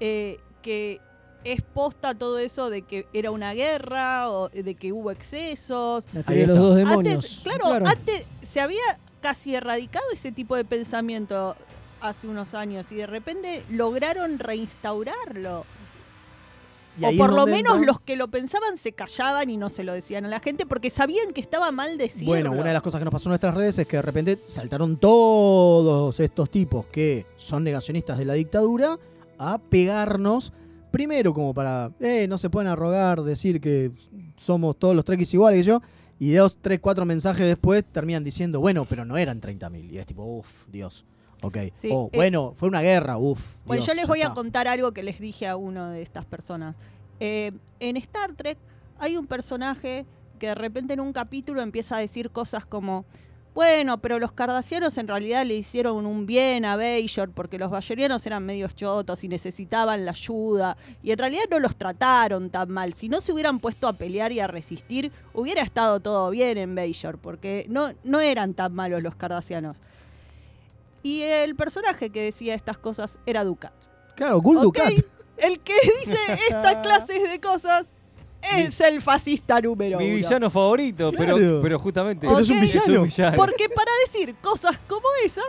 [0.00, 1.00] eh, que
[1.44, 6.04] es posta todo eso de que era una guerra o de que hubo excesos?
[6.12, 6.62] La Ahí teoría de los está.
[6.68, 7.14] dos demonios.
[7.24, 8.82] Antes, claro, antes se había
[9.20, 11.56] casi erradicado ese tipo de pensamiento
[12.00, 15.64] hace unos años y de repente lograron reinstaurarlo.
[16.96, 19.82] Y o por lo menos entra- los que lo pensaban se callaban y no se
[19.82, 22.26] lo decían a la gente porque sabían que estaba mal decirlo.
[22.28, 24.40] Bueno, una de las cosas que nos pasó en nuestras redes es que de repente
[24.46, 28.98] saltaron todos estos tipos que son negacionistas de la dictadura
[29.38, 30.52] a pegarnos.
[30.94, 33.90] Primero, como para, eh, no se pueden arrogar, decir que
[34.36, 35.82] somos todos los trekkies iguales que yo.
[36.20, 39.90] Y dos, tres, cuatro mensajes después terminan diciendo, bueno, pero no eran 30.000.
[39.90, 41.04] Y es tipo, uff, Dios.
[41.42, 41.58] Ok.
[41.74, 43.44] Sí, o, eh, bueno, fue una guerra, uff.
[43.66, 46.76] Bueno, yo les voy a contar algo que les dije a uno de estas personas.
[47.18, 48.56] Eh, en Star Trek
[49.00, 50.06] hay un personaje
[50.38, 53.04] que de repente en un capítulo empieza a decir cosas como,
[53.54, 58.26] bueno, pero los cardasianos en realidad le hicieron un bien a Bajor porque los bayorianos
[58.26, 62.94] eran medios chotos y necesitaban la ayuda y en realidad no los trataron tan mal.
[62.94, 66.74] Si no se hubieran puesto a pelear y a resistir, hubiera estado todo bien en
[66.74, 69.76] Bajor porque no, no eran tan malos los cardasianos.
[71.04, 73.72] Y el personaje que decía estas cosas era Ducat.
[74.16, 74.92] Claro, Gul Ok, Dukat.
[75.36, 77.94] El que dice estas clases de cosas
[78.56, 80.16] es el fascista número Mi uno.
[80.16, 81.36] villano favorito, Claro.
[81.36, 83.02] pero, pero justamente Pero es un un villano.
[83.04, 83.36] villano.
[83.36, 85.42] Porque para decir cosas como esa,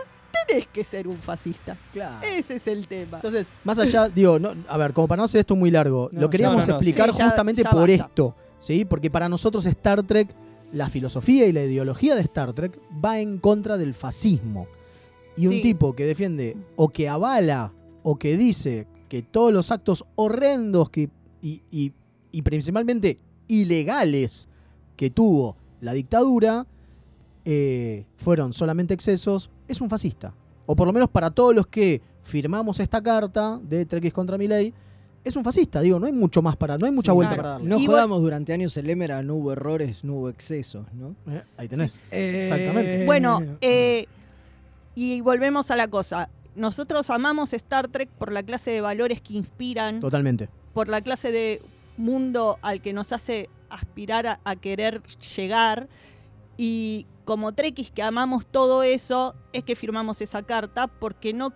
[0.48, 1.76] tenés que ser un fascista.
[1.92, 2.24] Claro.
[2.26, 3.16] Ese es el tema.
[3.18, 6.20] Entonces, más allá, digo, no, a ver, como para no hacer esto muy largo, No,
[6.22, 8.04] lo queríamos no, no, explicar sí, ya- justamente ya por basta.
[8.06, 8.84] esto, ¿sí?
[8.84, 10.28] Porque para nosotros Star Trek,
[10.72, 14.66] la filosofía y la ideología de Star Trek va en contra del fascismo.
[15.36, 15.62] Y un Sí.
[15.62, 21.08] tipo que defiende o que avala o que dice que todos los actos horrendos que,
[21.42, 21.92] y, y-
[22.36, 23.16] y principalmente
[23.48, 24.46] ilegales
[24.94, 26.66] que tuvo la dictadura
[27.46, 30.34] eh, fueron solamente excesos, es un fascista.
[30.66, 34.74] O por lo menos para todos los que firmamos esta carta de Trekkies contra Milei,
[35.24, 37.42] es un fascista, digo, no hay mucho más para, no hay mucha Sí, vuelta claro.
[37.42, 37.68] para darle.
[37.70, 41.16] No Y jodamos, durante años el lema era no hubo errores, no hubo excesos, ¿no?
[41.32, 41.98] Eh, ahí tenés.
[42.10, 43.06] Eh, Exactamente.
[43.06, 44.06] Bueno, eh,
[44.94, 46.28] y volvemos a la cosa.
[46.54, 50.48] Nosotros amamos Star Trek por la clase de valores que inspiran, Totalmente.
[50.74, 51.62] por la clase de
[51.96, 55.02] mundo al que nos hace aspirar a, querer
[55.36, 55.88] llegar.
[56.56, 61.52] Y como Trekkies que amamos todo eso, es que firmamos esa carta porque no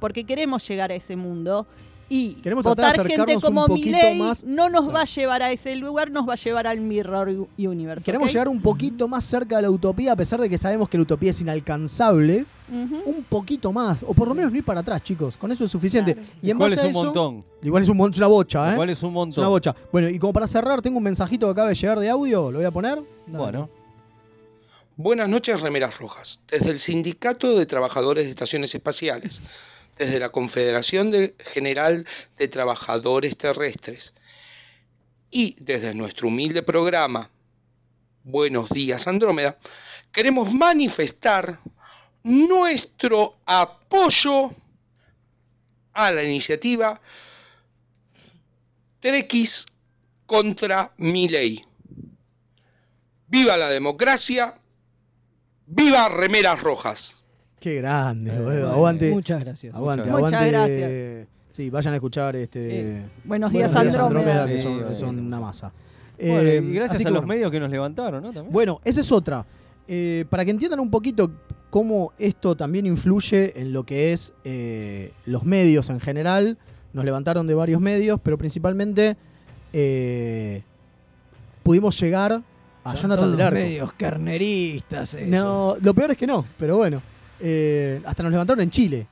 [0.00, 1.66] porque queremos llegar a ese mundo.
[2.08, 6.10] Y Queremos votar gente como Milei más- no nos va a llevar a ese lugar,
[6.12, 8.04] nos va a llevar al Mirror Universe.
[8.04, 10.96] Queremos llegar un poquito más cerca de la utopía, a pesar de que sabemos que
[10.98, 12.46] la utopía es inalcanzable.
[12.68, 15.36] Un poquito más, o por lo menos no ir para atrás, chicos.
[15.36, 16.14] Con eso es suficiente.
[16.14, 16.28] Claro.
[16.42, 17.44] Y en ¿Cuál base es a un montón?
[17.62, 18.76] Igual es un mon- es una bocha, ¿eh?
[18.76, 19.42] ¿Cuál es un Es montón?
[19.42, 19.74] una bocha.
[19.92, 22.58] Bueno, y como para cerrar, tengo un mensajito que acaba de llegar de audio, lo
[22.58, 23.00] voy a poner.
[23.26, 23.68] No, Bueno,
[24.96, 26.40] Buenas noches, Remeras Rojas.
[26.50, 29.42] Desde el Sindicato de Trabajadores de Estaciones Espaciales,
[29.96, 32.06] desde la Confederación de General
[32.36, 34.14] de Trabajadores Terrestres
[35.30, 37.30] y desde nuestro humilde programa
[38.22, 39.58] Buenos Días Andrómeda,
[40.12, 41.60] queremos manifestar
[42.22, 44.52] nuestro apoyo
[45.92, 47.00] a la iniciativa
[49.00, 49.66] Trequis
[50.26, 51.64] contra Milei.
[53.28, 54.58] ¡Viva la democracia!
[55.66, 57.15] ¡Viva Remeras Rojas!
[57.66, 59.10] Qué grande, Eh, bueno, aguante.
[59.10, 59.74] Muchas gracias.
[59.74, 60.50] Aguante, Muchas aguante.
[60.52, 61.28] gracias.
[61.52, 62.60] Sí, vayan a escuchar este.
[62.60, 64.42] Eh, Buenos Buenos días, días, Andrómeda.
[64.44, 65.72] Andrómeda, que son, una masa.
[66.16, 67.26] Bueno, Eh, y gracias a que los bueno.
[67.26, 68.32] medios que nos levantaron, ¿no?
[68.32, 68.52] También.
[68.52, 69.44] Bueno, esa es otra.
[69.88, 71.28] Eh, para que entiendan un poquito
[71.70, 76.58] cómo esto también influye en lo que es eh, los medios en general.
[76.92, 79.16] Nos levantaron de varios medios, pero principalmente
[79.72, 80.62] eh,
[81.64, 82.42] pudimos llegar
[82.84, 83.58] a Son Jonathan todos del Arco.
[83.58, 85.14] medios carneristas.
[85.14, 85.26] eso.
[85.28, 87.02] No, lo peor es que no, pero bueno.
[87.40, 89.06] Eh, hasta nos levantaron en Chile.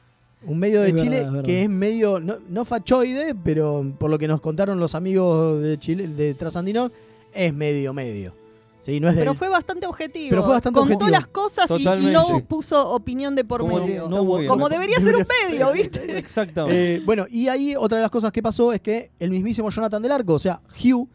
[0.46, 1.42] Un medio de Es verdad, Chile verdad.
[1.42, 5.78] que es medio, no, no fachoide, pero por lo que nos contaron los amigos de
[5.78, 6.90] Chile, de Trasandino,
[7.32, 8.34] es medio medio.
[8.82, 10.28] Sí, no es Pero del- fue bastante objetivo.
[10.28, 11.10] Pero fue bastante Contó objetivo.
[11.10, 14.06] las cosas y- no puso opinión de por Como medio.
[14.10, 14.46] no bien.
[14.46, 16.18] Como debería ser un medio, ¿viste?
[16.18, 16.96] Exactamente.
[16.96, 20.02] Eh, bueno, y ahí otra de las cosas que pasó es que el mismísimo Jonathan
[20.02, 21.08] del Arco, o sea, Hugh,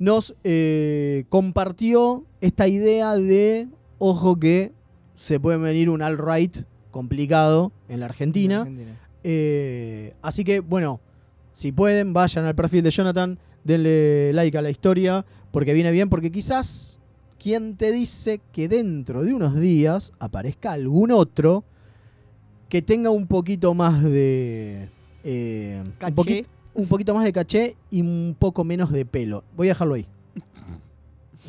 [0.00, 4.72] nos eh, compartió esta idea de, ojo que
[5.14, 8.60] se puede venir un alt-right complicado en la Argentina.
[8.60, 8.98] Argentina.
[9.22, 11.00] Eh, así que, bueno,
[11.52, 16.08] si pueden, vayan al perfil de Jonathan, denle like a la historia, porque viene bien,
[16.08, 17.00] porque quizás,
[17.38, 21.64] ¿quién te dice que dentro de unos días aparezca algún otro
[22.68, 24.88] que tenga un poquito más de...
[25.22, 25.82] eh,
[26.74, 29.44] un poquito más de caché y un poco menos de pelo.
[29.56, 30.06] Voy a dejarlo ahí.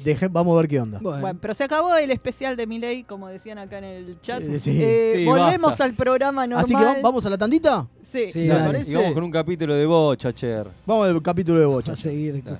[0.05, 0.99] Deje- vamos a ver qué onda.
[1.01, 4.41] Bueno, Bueno, pero se acabó el especial de Miley, como decían acá en el chat.
[4.43, 4.77] Eh, sí.
[4.81, 5.83] Eh, Sí, volvemos basta.
[5.83, 6.63] al programa normal.
[6.63, 7.87] Así que va- vamos a la tandita.
[8.11, 8.27] Sí.
[8.31, 8.65] Sí, ¿Te dale.
[8.67, 8.91] parece?
[8.91, 10.67] Y vamos con un capítulo de Bocha, Cher.
[10.85, 11.91] Vamos al capítulo de Bocha.
[11.93, 12.41] a seguir.
[12.43, 12.59] Dale.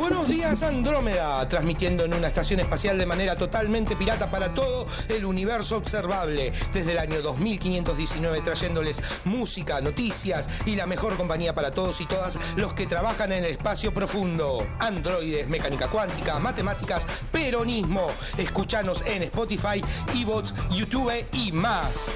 [0.00, 5.26] Buenos días Andrómeda, transmitiendo en una estación espacial de manera totalmente pirata para todo el
[5.26, 12.00] universo observable, desde el año 2519 trayéndoles música, noticias y la mejor compañía para todos
[12.00, 14.66] y todas los que trabajan en el espacio profundo.
[14.78, 18.10] Androides, mecánica cuántica, matemáticas, peronismo.
[18.38, 19.84] Escuchanos en Spotify,
[20.14, 22.10] Evox, YouTube y más.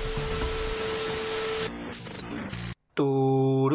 [2.94, 3.74] Tururú.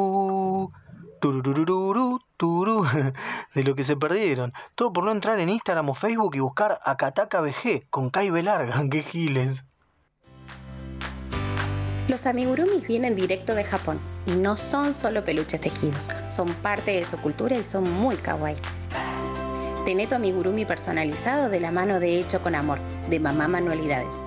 [1.21, 2.83] tururururú, turú.
[3.55, 4.51] De lo que se perdieron.
[4.75, 8.83] Todo por no entrar en Instagram o Facebook y buscar Akataka BG con Kai Larga.
[8.91, 9.63] ¡Qué giles!
[12.09, 17.05] Los amigurumis vienen directo de Japón y no son solo peluches tejidos, son parte de
[17.05, 18.57] su cultura y son muy kawaii.
[19.85, 22.79] Tené tu amigurumi personalizado de la mano de Hecho con Amor,
[23.09, 24.21] de Mamá Manualidades.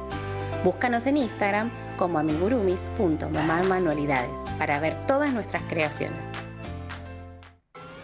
[0.64, 6.26] Búscanos en Instagram como amigurumis.mamamanualidades para ver todas nuestras creaciones.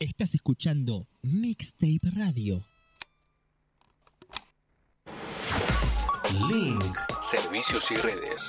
[0.00, 2.64] Estás escuchando Mixtape Radio.
[6.48, 8.48] Link, servicios y redes.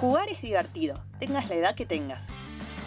[0.00, 2.22] Jugar es divertido, tengas la edad que tengas.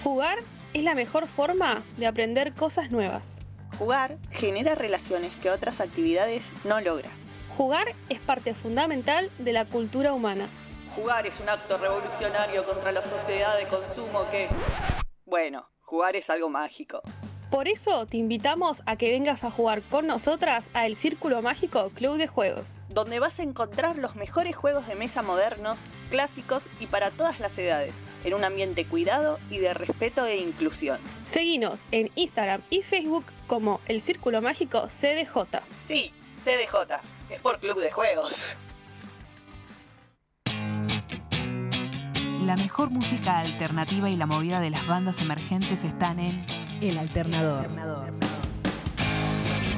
[0.04, 0.38] Jugar
[0.76, 3.32] es la mejor forma de aprender cosas nuevas.
[3.80, 7.12] Jugar genera relaciones que otras actividades no logran.
[7.58, 10.50] Jugar es parte fundamental de la cultura humana.
[10.96, 14.48] Jugar es un acto revolucionario contra la sociedad de consumo que...
[15.26, 17.02] Bueno, jugar es algo mágico.
[17.50, 21.90] Por eso te invitamos a que vengas a jugar con nosotras a El Círculo Mágico
[21.96, 22.76] Club de Juegos.
[22.90, 27.56] Donde vas a encontrar los mejores juegos de mesa modernos, clásicos y para todas las
[27.60, 31.00] edades, en un ambiente cuidado y de respeto e inclusión.
[31.28, 35.62] Seguinos en Instagram y Facebook como El Círculo Mágico CDJ.
[35.88, 36.12] Sí,
[36.44, 37.00] CDJ,
[37.30, 38.42] es por Club de Juegos.
[42.42, 46.44] La mejor música alternativa y la movida de las bandas emergentes están en
[46.82, 47.68] El Alternador.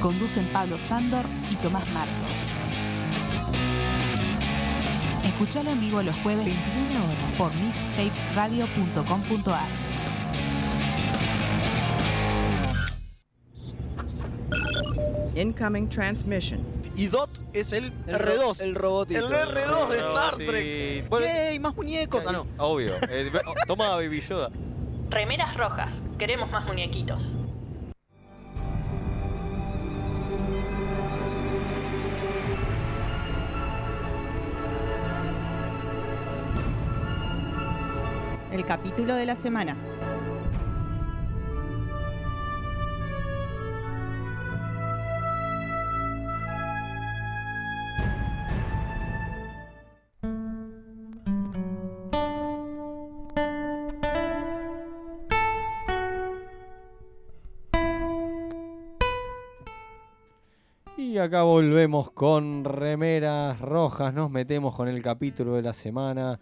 [0.00, 2.61] Conducen Pablo Sándor y Tomás Marcos.
[5.42, 9.66] Escuchalo en vivo los jueves 21 horas por mixtaperadio.com.ar.
[15.34, 16.60] Incoming transmission.
[16.94, 18.36] Y Dot es el, El R2.
[18.36, 19.26] ro- el robotito.
[19.26, 20.36] El R2 de Star.
[20.36, 21.08] Trek.
[21.08, 21.58] Bueno, ¡Yay!
[21.58, 22.24] Más muñecos.
[22.26, 22.46] Ah, no.
[22.58, 22.92] Obvio.
[23.08, 23.30] Eh,
[23.66, 24.50] toma Baby Yoda.
[25.10, 27.36] Remeras rojas, queremos más muñequitos.
[38.52, 39.74] El capítulo de la semana.
[60.98, 66.38] Y acá volvemos con remeras rojas, nos metemos con el capítulo de la semana.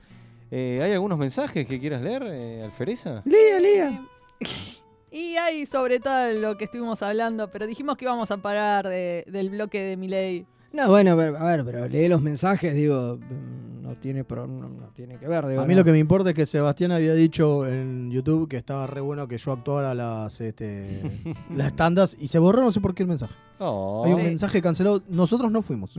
[0.50, 3.22] Eh, ¿Hay algunos mensajes que quieras leer, eh, Alfereza?
[3.24, 4.02] Lía, Lía.
[5.12, 9.24] Y hay sobre todo lo que estuvimos hablando, pero dijimos que íbamos a parar de-
[9.26, 10.46] del bloque de Milei.
[10.72, 14.68] No, bueno, pero- a ver, pero lee los mensajes, digo, mm, no tiene, pro- no,
[14.68, 15.46] no tiene que ver.
[15.46, 15.80] Digo, A mí no.
[15.80, 19.26] lo que me importa es que Sebastián había dicho en YouTube que estaba re bueno
[19.28, 21.02] que yo actuara las, este,
[21.54, 23.34] las tandas y se borró, no sé por qué el mensaje.
[23.58, 24.04] Oh.
[24.06, 24.26] Hay un Sí.
[24.26, 25.02] mensaje cancelado.
[25.08, 25.98] Nosotros no fuimos.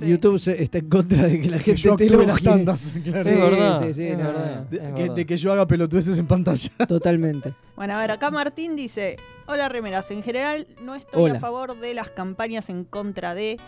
[0.00, 2.26] YouTube se- está en contra de que la gente yo te actúe elogie.
[2.26, 2.96] las tandas.
[3.04, 3.78] claro.
[3.78, 4.66] Sí, sí, sí, es verdad.
[4.66, 6.70] De, Es que, de que yo haga pelotudeces en pantalla.
[6.88, 7.54] Totalmente.
[7.76, 9.16] Bueno, a ver, acá Martín dice,
[9.46, 11.36] hola remeras, en general no estoy Hola.
[11.36, 13.58] a favor de las campañas en contra de,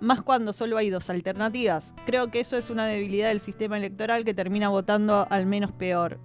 [0.00, 1.94] más cuando solo hay dos alternativas.
[2.04, 6.18] Creo que eso es una debilidad del sistema electoral que termina votando al menos peor.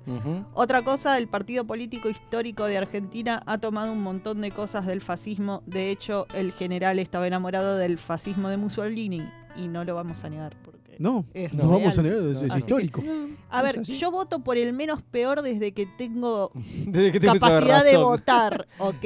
[0.53, 5.01] Otra cosa, el partido político histórico de Argentina ha tomado un montón de cosas del
[5.01, 5.63] fascismo.
[5.65, 9.23] De hecho, el general estaba enamorado del fascismo de Mussolini
[9.55, 10.55] y no lo vamos a negar.
[10.63, 13.01] Porque No, es no vamos a negar, es, es Así que- histórico.
[13.49, 16.51] A ver, yo voto por el menos peor desde que tengo
[16.85, 19.05] Desde que tengo esa capacidad de votar, ¿ok?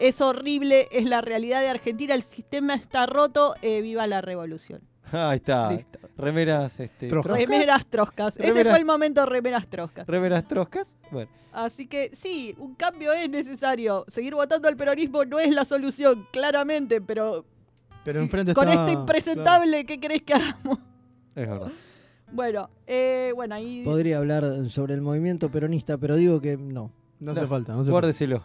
[0.00, 4.80] Es horrible, es la realidad de Argentina, el sistema está roto, eh, viva la revolución.
[5.12, 5.72] Ahí está.
[5.72, 5.98] Listo.
[6.16, 7.36] Remeras, este, Troscas.
[7.36, 8.34] Remeras troscas.
[8.38, 10.06] Ese fue el momento remeras troscas.
[10.06, 10.96] Remeras troscas.
[11.10, 11.30] Bueno.
[11.52, 14.04] Así que sí, un cambio es necesario.
[14.08, 17.44] Seguir votando al peronismo no es la solución, claramente, pero
[18.04, 18.82] Pero enfrente con está.
[18.86, 20.78] este impresentable, ¿qué querés que hagamos?
[21.34, 21.72] Es verdad.
[22.32, 23.82] Bueno, eh, bueno, ahí...
[23.84, 26.92] Podría hablar sobre el movimiento peronista, pero digo que no.
[27.18, 27.90] No hace falta, no hace falta.
[27.90, 28.44] Guárdeselo.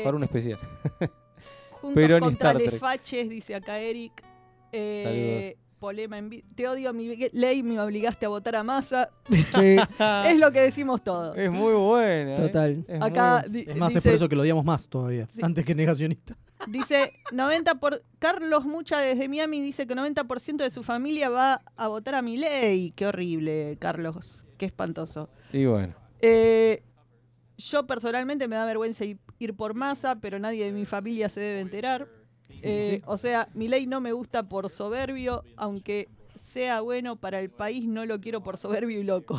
[0.00, 0.58] Eh, Para un especial.
[1.70, 2.72] Juntos Perón y contra Star Trek.
[2.72, 4.22] Lefaches, dice acá Eric.
[4.72, 9.10] Eh, Polema en vi- Te odio mi ley, me obligaste a votar a masa.
[9.28, 9.76] Sí,
[10.26, 11.36] es lo que decimos todos.
[11.36, 12.32] Es muy buena.
[12.32, 12.36] ¿eh?
[12.36, 12.84] Total.
[12.88, 15.28] Es Acá muy- di- Es más, es por eso que lo odiamos más todavía.
[15.34, 15.40] Sí.
[15.42, 16.36] Antes que negacionista.
[16.68, 21.88] dice 90 por Carlos Mucha desde Miami dice que 90% de su familia va a
[21.88, 22.92] votar a mi ley.
[22.96, 24.46] Qué horrible, Carlos.
[24.56, 25.28] Qué espantoso.
[25.52, 25.94] Y bueno.
[26.22, 26.82] Eh,
[27.58, 31.40] yo personalmente me da vergüenza ir, ir por masa, pero nadie de mi familia se
[31.40, 32.08] debe enterar.
[32.62, 36.08] Eh, O sea, mi ley no me gusta por soberbio, aunque
[36.52, 39.38] sea bueno para el país, no lo quiero por soberbio y loco.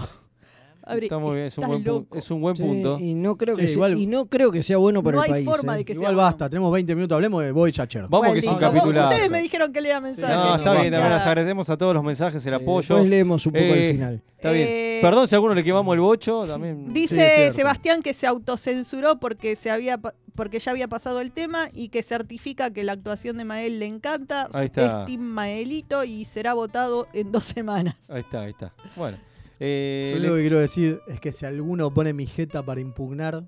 [0.88, 2.18] Abri, Está muy bien, es un, buen, pu- loco.
[2.18, 2.98] es un buen Sí, punto.
[3.00, 5.24] y no creo Sí, que sea, igual- y no creo que sea bueno para No
[5.24, 5.58] el hay país.
[5.58, 5.78] forma ¿eh?
[5.78, 8.08] de que Igual sea basta, tenemos 20 minutos, hablemos de Boy Chacher.
[8.10, 8.54] Vamos que es un.
[8.56, 10.36] Ustedes me dijeron que lea mensajes.
[10.36, 12.88] No, está bien, también les agradecemos a todos los mensajes, el apoyo.
[12.96, 14.24] Después leemos un poco Eh, al final.
[14.38, 14.68] Está bien.
[14.70, 16.94] Eh, Perdón si a alguno le quemamos el bocho, también.
[16.94, 17.56] Dice Sí.
[17.58, 20.00] Sebastián que se autocensuró porque se había
[20.36, 23.88] porque ya había pasado el tema y que certifica que la actuación de Mael le
[23.88, 24.48] encanta.
[24.54, 25.00] Ahí está.
[25.02, 27.96] Es Team Maelito y será votado en dos semanas.
[28.08, 28.72] Ahí está, ahí está.
[28.96, 29.18] Bueno.
[29.60, 32.80] Eh, Yo le- lo que quiero decir es que si alguno pone mi jeta para
[32.82, 33.44] impugnar,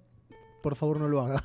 [0.61, 1.43] por favor no lo haga.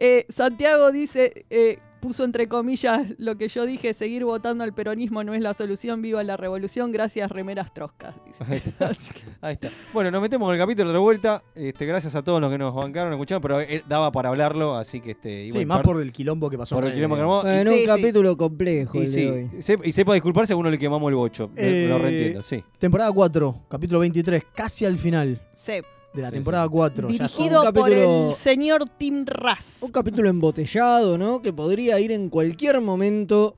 [0.00, 5.22] Eh, Santiago dice, eh, puso entre comillas lo que yo dije, seguir votando al peronismo
[5.24, 8.14] no es la solución, viva la revolución, gracias remeras troscas.
[8.26, 8.44] dice.
[8.48, 8.90] Ahí está.
[9.40, 9.68] Ahí está.
[9.92, 11.42] Bueno, nos metemos en el capítulo de vuelta.
[11.54, 15.00] Este, gracias a todos los que nos bancaron, escucharon, pero eh, daba para hablarlo, así
[15.00, 15.44] que este.
[15.46, 16.74] y Sí, bueno, más par- por el quilombo que pasó.
[16.76, 17.42] por el en quilombo que armó.
[17.42, 19.50] Bueno, Y- un capítulo complejo y, el sí, de hoy.
[19.62, 21.50] se- y sepa disculparse a uno le quemamos el bocho.
[21.54, 22.62] Lo- Eh, lo reentiendo, sí.
[22.78, 25.74] Temporada 4, capítulo 23, casi al final Sí.
[26.18, 27.08] De la Sí, temporada 4.
[27.10, 29.78] ya Dirigido Un por el señor Tim Ras.
[29.80, 31.40] Un capítulo embotellado, ¿no?
[31.40, 33.56] Que podría ir en cualquier momento.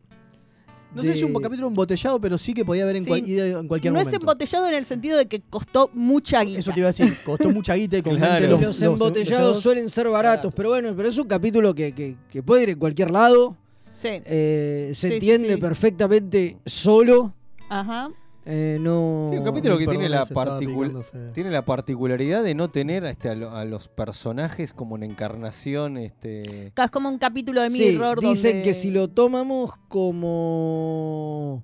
[0.94, 3.10] No sé si un capítulo embotellado, pero sí que podía haber en, Sí.
[3.10, 4.24] cual- ido en cualquier no es momento.
[4.24, 6.58] embotellado en el sentido de que costó mucha guita.
[6.58, 8.44] Eso te iba a decir, costó mucha guita y con Claro.
[8.44, 12.42] Y los, embotellados suelen ser baratos, pero bueno, pero es un capítulo que, que- que
[12.42, 13.56] puede ir en cualquier lado.
[13.94, 14.08] Sí.
[14.24, 15.60] eh, se Sí, sí, entiende sí.
[15.60, 17.34] perfectamente solo.
[17.68, 18.08] Ajá.
[18.46, 19.28] Eh, no.
[19.30, 23.34] Sí, un capítulo que tiene la, picando tiene la particularidad de no tener este, a,
[23.34, 25.96] lo- a los personajes como en encarnación.
[25.98, 31.62] Este, Es como un capítulo de Sí, Mirror dicen donde- que si lo tomamos como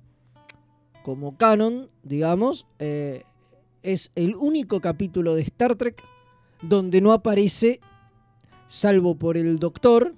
[1.03, 3.23] como canon, digamos, eh,
[3.81, 6.03] es el único capítulo de Star Trek
[6.61, 7.79] donde no aparece,
[8.67, 10.15] salvo por el Doctor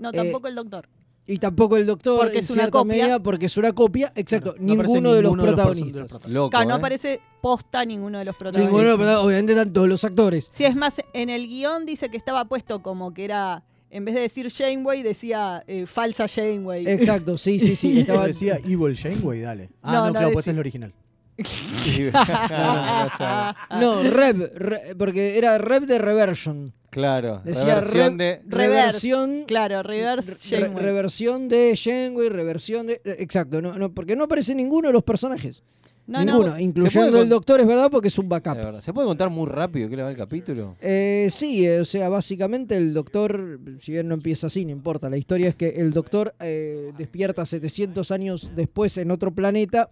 [0.00, 0.88] No, eh, tampoco el doctor.
[1.26, 2.84] Y tampoco el Doctor Porque en es una copia.
[3.02, 5.82] medida, porque es una copia, exacto, no ninguno de los ninguno de los perso- de
[5.82, 6.00] los protagonistas.
[6.10, 6.32] protagonistas.
[6.32, 6.78] loco, Claro, no ¿eh?
[6.78, 8.64] aparece posta ninguno de los protagonistas.
[8.66, 10.50] Ninguno de los protagonistas, obviamente están todos los actores.
[10.52, 14.14] Sí, es más, en el guion dice que estaba puesto como que era, en vez
[14.14, 16.86] de decir Janeway, decía eh, falsa Janeway.
[16.86, 17.98] Exacto, sí, sí, sí.
[18.00, 19.70] Estaba, decía Evil Janeway, dale.
[19.82, 20.92] Ah, No, no, no, claro, pues es el original.
[23.80, 26.72] No, Rev, re- porque era Rev de Reversion.
[26.90, 28.40] Claro, Decía reversión re- de.
[28.46, 32.94] reversión Claro, reverse Re- reversión de Janeway, reversión de.
[33.04, 35.62] eh, Exacto, no, no, porque no aparece ninguno de los personajes.
[36.06, 36.32] No, no.
[36.38, 38.54] ninguno, ¿Se incluyendo puede el doctor, es verdad, porque es un backup.
[38.54, 38.80] verdad.
[38.80, 40.76] ¿Se puede contar muy rápido qué le va el capítulo?
[40.80, 45.10] Eh, sí, eh, o sea, básicamente el doctor, si bien no empieza así, no importa.
[45.10, 49.90] La historia es que el doctor eh, despierta 700 años después en otro planeta,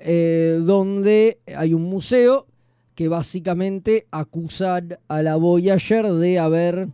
[0.00, 2.46] eh, donde hay un museo
[2.94, 6.88] que básicamente acusan a la Voyager de haber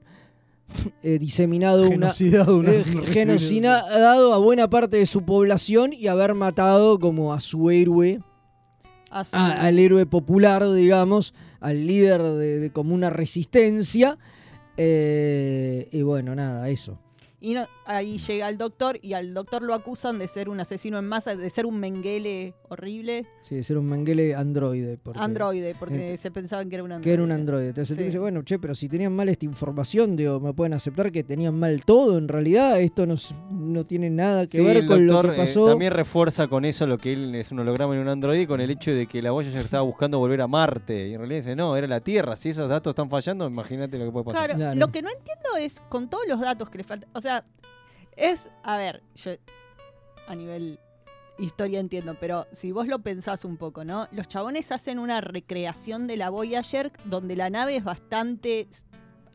[1.02, 6.34] eh, diseminado una, Genocidado una- eh, genocidado a buena parte de su población y haber
[6.34, 8.20] matado como a su héroe,
[9.10, 14.18] A su- a- al héroe popular, digamos, al líder de, de como una resistencia.
[14.76, 16.98] eh, y bueno, nada, eso.
[17.46, 20.98] Y no- ahí llega el doctor y al doctor lo acusan de ser un asesino
[20.98, 23.26] en masa, de ser un menguele horrible.
[23.42, 24.96] Sí, de ser un manguele androide.
[24.96, 27.04] Porque, androide, porque eh, se pensaban que era un androide.
[27.10, 27.68] Que era un androide.
[27.68, 30.72] Entonces el tipo dice, bueno, che, pero si tenían mal esta información, digo, me pueden
[30.72, 32.16] aceptar que tenían mal todo.
[32.16, 33.14] En realidad, esto no,
[33.52, 35.66] no tiene nada que Sí, ver con doctor lo que eh, pasó.
[35.68, 38.70] también refuerza con eso lo que él es un holograma en un androide con el
[38.70, 41.08] hecho de que la Voyager estaba buscando volver a Marte.
[41.08, 42.36] Y en realidad dice, no, era la Tierra.
[42.36, 44.46] Si esos datos están fallando, imagínate lo que puede pasar.
[44.46, 44.78] Claro, Claro.
[44.80, 47.10] lo que no entiendo es con todos los datos que le faltan.
[47.12, 47.33] O sea,
[48.16, 49.32] es, a ver, yo
[50.28, 50.78] a nivel
[51.38, 54.06] historia entiendo, pero si vos lo pensás un poco, ¿no?
[54.12, 58.68] Los chabones hacen una recreación de la Voyager donde la nave es bastante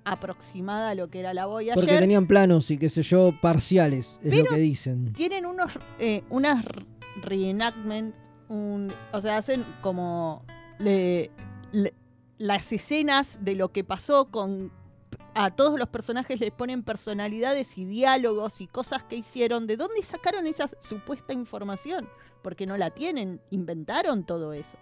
[0.06, 1.76] aproximada a lo que era la Voyager.
[1.76, 5.14] Porque tenían planos y qué sé yo, parciales, es Pero lo que dicen.
[5.14, 6.64] tienen unos eh, unas
[7.22, 8.16] reenactment
[8.48, 10.44] un, o sea hacen como
[10.80, 11.30] le-
[11.72, 11.94] le-
[12.38, 14.72] las escenas de lo que pasó con
[15.36, 19.68] a todos los personajes les ponen personalidades y diálogos y cosas que hicieron.
[19.68, 22.08] De dónde sacaron esa supuesta información
[22.42, 24.78] porque no la tienen inventaron todo eso.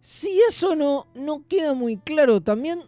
[0.00, 2.82] Si eso no, no queda muy claro, también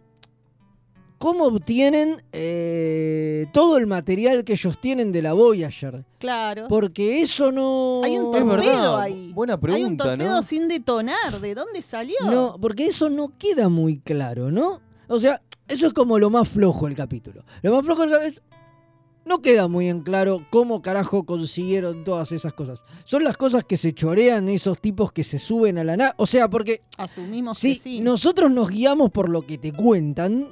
[1.18, 6.04] cómo obtienen eh, todo el material que ellos tienen de la Voyager.
[6.18, 6.66] claro.
[6.68, 8.02] Porque eso no...
[8.04, 9.32] hay un Es torpedo verdad, ahí.
[9.32, 10.42] buena hay un pregunta, torpedo ¿no?
[10.42, 11.40] sin detonar.
[11.40, 14.80] De dónde salió No, porque eso no queda muy claro, ¿no?
[15.08, 17.44] O sea, eso es como lo más flojo del capítulo.
[17.62, 18.42] Lo más flojo del capítulo es...
[19.24, 22.82] No queda muy en claro cómo carajo consiguieron todas esas cosas.
[23.04, 26.14] Son las cosas que se chorean esos tipos que se suben a la nave.
[26.16, 30.48] O sea, porque asumimos si que sí nosotros nos guiamos por lo que te cuentan,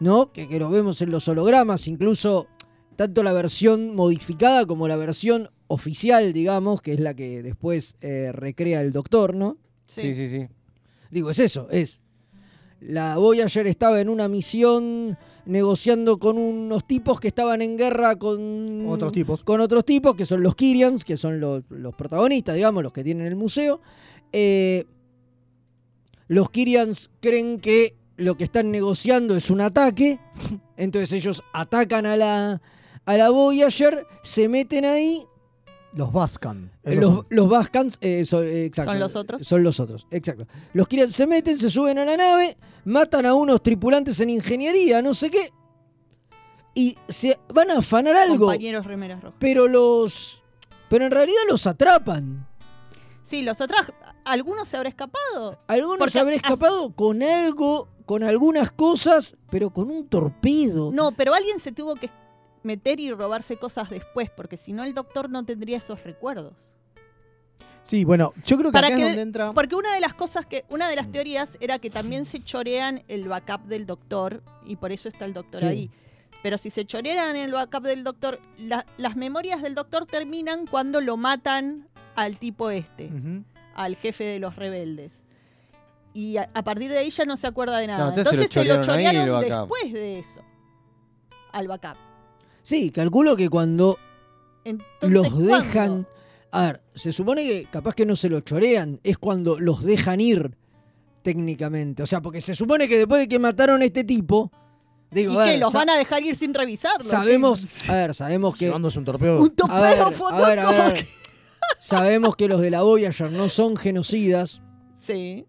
[0.00, 0.32] ¿no?
[0.32, 2.46] Que, que lo vemos en los hologramas, incluso
[2.96, 8.30] tanto la versión modificada como la versión oficial, digamos, que es la que después eh,
[8.32, 9.56] recrea el doctor, ¿no?
[9.86, 10.46] Sí, sí, sí.
[11.10, 12.02] Digo, es eso, es.
[12.80, 15.16] La Voyager estaba en una misión
[15.46, 19.44] negociando con unos tipos que estaban en guerra con Otros tipos.
[19.44, 23.04] con otros tipos que son los Kyrians, que son los, los protagonistas, digamos, los que
[23.04, 23.80] tienen el museo.
[24.32, 24.84] Eh,
[26.28, 30.18] los Kyrians creen que lo que están negociando es un ataque,
[30.76, 32.62] entonces ellos atacan a la,
[33.04, 35.24] a la Voyager, se meten ahí.
[35.96, 36.70] Los Vascan.
[36.82, 37.26] esos Los, son.
[37.30, 39.42] los Vaskans eh, son, eh, exacto, ¿Son los otros?
[39.46, 40.46] Son los otros, exacto.
[40.72, 45.00] Los Kyrians se meten, se suben a la nave, matan a unos tripulantes en ingeniería,
[45.02, 45.50] no sé qué,
[46.74, 48.46] y se van a afanar algo.
[48.46, 49.36] Compañeros remeras rojas.
[49.38, 50.42] Pero los.
[50.90, 52.46] Pero en realidad los atrapan.
[53.24, 53.80] Sí, los otros.
[54.24, 55.58] ¿Alguno se habrá escapado?
[55.68, 60.90] Algunos Porque se habrán as- escapado con algo, con algunas cosas, pero con un torpedo.
[60.92, 62.10] No, pero alguien se tuvo que
[62.64, 66.54] meter y robarse cosas después, porque si no el doctor no tendría esos recuerdos.
[67.82, 69.52] Sí, bueno, yo creo que Para acá que- es donde entra.
[69.52, 73.02] Porque una de las cosas que, una de las teorías era que también se chorean
[73.08, 75.66] el backup del doctor y por eso está el doctor Sí.
[75.66, 75.90] ahí.
[76.42, 81.00] Pero si se chorean el backup del doctor, la- las memorias del doctor terminan cuando
[81.02, 81.86] lo matan
[82.16, 83.10] al tipo este,
[83.74, 85.12] al jefe de los rebeldes.
[86.14, 88.04] Y a, a partir de ahí ya no se acuerda de nada.
[88.04, 90.40] No, entonces se lo entonces se lo chorearon después de eso.
[91.52, 91.96] Al backup.
[92.64, 93.98] Sí, calculo que cuando
[94.64, 95.54] Entonces, los ¿cuándo?
[95.54, 96.08] dejan.
[96.50, 100.20] A ver, se supone que capaz que no se lo chorean, es cuando los dejan
[100.20, 100.56] ir
[101.22, 102.02] técnicamente.
[102.02, 104.50] O sea, porque se supone que después de que mataron a este tipo.
[105.10, 107.04] Digo, ¿Y que los van a dejar ir sin revisarlo?
[107.08, 108.64] Sabemos, a ver, sabemos que.
[108.66, 109.40] Llevándose un torpedo.
[109.42, 110.76] Un A ver, torpedo a ver, a ver.
[110.78, 111.06] fotocoque.
[111.78, 114.62] Sabemos que los de la Voyager no son genocidas.
[114.98, 115.46] Sí.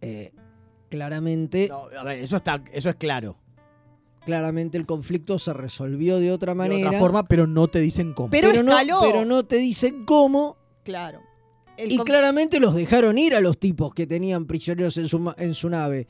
[0.00, 0.32] Eh,
[0.90, 3.38] claramente, No, a ver, eso, está, eso es claro.
[4.26, 6.88] Claramente el conflicto se resolvió de otra De manera.
[6.88, 8.28] otra forma, pero no te dicen cómo.
[8.28, 9.00] Pero no, escaló.
[9.00, 10.58] pero no te dicen cómo.
[10.84, 11.20] Claro.
[11.78, 15.34] El Y claramente los dejaron ir a los tipos que tenían prisioneros en su, ma-
[15.38, 16.06] en su nave.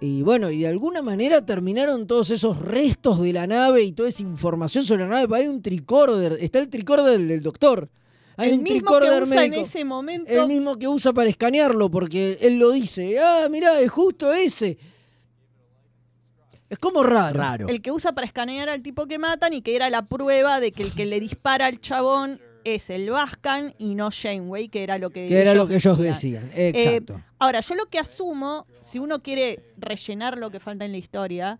[0.00, 4.08] Y bueno, y de alguna manera terminaron todos esos restos de la nave y toda
[4.08, 5.36] esa información sobre la nave.
[5.36, 7.88] Hay un tricorder, está el tricorder del, del doctor.
[8.36, 10.30] Hay el un mismo que usa en ese momento.
[10.32, 13.18] El mismo que usa para escanearlo, porque él lo dice.
[13.18, 14.78] Ah, mirá, es justo ese.
[16.70, 17.38] Es como raro.
[17.38, 17.68] Raro.
[17.68, 20.72] El que usa para escanear al tipo que matan y que era la prueba de
[20.72, 24.98] que el que le dispara al chabón es el Vascan y no Janeway, que era
[24.98, 26.50] lo que, Que era lo que ellos decían.
[26.54, 27.22] Eh, Exacto.
[27.38, 31.58] ahora, yo lo que asumo, si uno quiere rellenar lo que falta en la historia,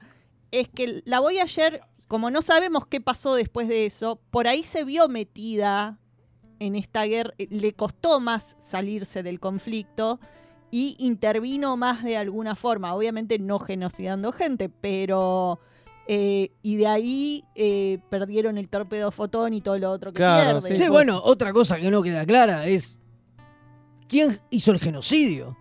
[0.50, 4.84] es que la Voyager, como no sabemos qué pasó después de eso, por ahí se
[4.84, 5.98] vio metida
[6.59, 10.20] en esta guerra, eh, le costó más salirse del conflicto
[10.71, 15.61] y intervino más de alguna forma, obviamente no genocidando gente, pero...
[16.07, 20.61] eh, y de ahí eh, perdieron el torpedo fotón y todo lo otro que Claro,
[20.61, 20.77] pierde.
[20.77, 22.99] Sí, bueno, otra cosa que no queda clara es.
[24.09, 25.57] ¿Quién hizo el genocidio?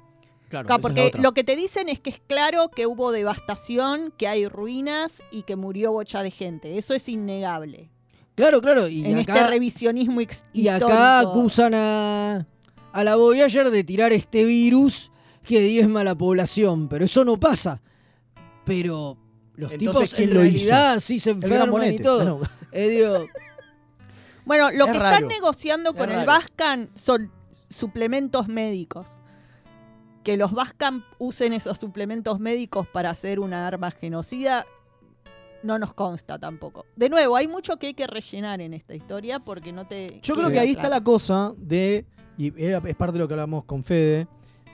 [0.47, 4.29] Claro, Claro, porque lo que te dicen es que es claro que hubo devastación, que
[4.29, 6.77] hay ruinas y que murió bocha de gente.
[6.77, 7.91] Eso es innegable.
[8.35, 8.87] Claro, claro.
[8.87, 10.21] Y en acá, este revisionismo
[10.53, 12.47] y acá acusan a,
[12.99, 15.11] a la Voyager de tirar este virus
[15.43, 16.89] que diezma a la población.
[16.89, 17.81] Pero eso no pasa.
[18.65, 19.17] Pero
[19.55, 20.99] los Entonces, tipos ¿quién en lo realidad hizo?
[21.01, 22.37] sí se enferman y todo.
[22.37, 22.39] Bueno,
[22.71, 23.25] Eh, digo,
[24.45, 25.15] Bueno, lo Es que raro.
[25.15, 26.25] están negociando con Es el.
[26.25, 27.31] Vascan son
[27.69, 29.07] suplementos médicos.
[30.23, 34.65] Que los Vascan usen esos suplementos médicos para hacer una arma genocida
[35.63, 36.85] no nos consta tampoco.
[36.95, 40.19] De nuevo, hay mucho que hay que rellenar en esta historia porque no te...
[40.21, 40.87] Yo creo que ahí claro.
[40.87, 42.05] está la cosa de,
[42.37, 44.27] y era- es parte de lo que hablamos con Fede,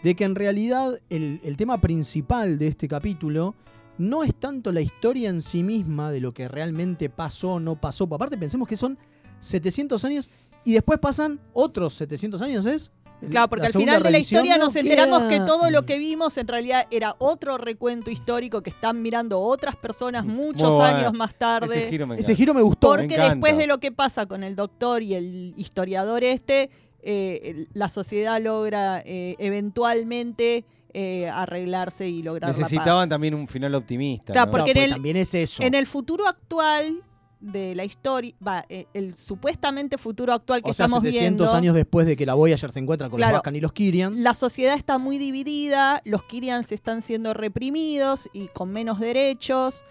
[0.03, 3.55] de que en realidad el, el tema principal de este capítulo
[3.97, 7.80] no es tanto la historia en sí misma de lo que realmente pasó o no
[7.80, 8.05] pasó.
[8.05, 8.97] Aparte pensemos que son
[9.39, 10.30] 700 años
[10.64, 12.91] y después pasan otros 700 años, ¿es?
[13.30, 16.47] Claro, porque al final de la historia nos enteramos que todo lo que vimos en
[16.47, 20.97] realidad era otro recuento histórico que están mirando otras personas muchos bueno.
[20.97, 21.84] años más tarde.
[21.84, 22.88] Ese giro me Ese giro me gustó.
[22.89, 26.70] Porque Me después de lo que pasa con el doctor y el historiador este,
[27.06, 33.10] eh, la sociedad logra eh, eventualmente eh, arreglarse y lograr la Necesitaban paz.
[33.16, 34.32] también un final optimista.
[34.34, 34.58] Claro, ¿no?
[34.58, 35.64] porque en el- también es eso.
[35.64, 37.01] En el futuro actual
[37.39, 41.58] de la historia, va, eh, el supuestamente futuro actual que o sea, estamos 700 viendo.
[41.58, 43.32] años después de que la Voyager se encuentra con Claro.
[43.34, 44.20] los Vascan y los Kyrians.
[44.22, 49.84] La sociedad está muy dividida, los Kyrians están siendo reprimidos y con menos derechos,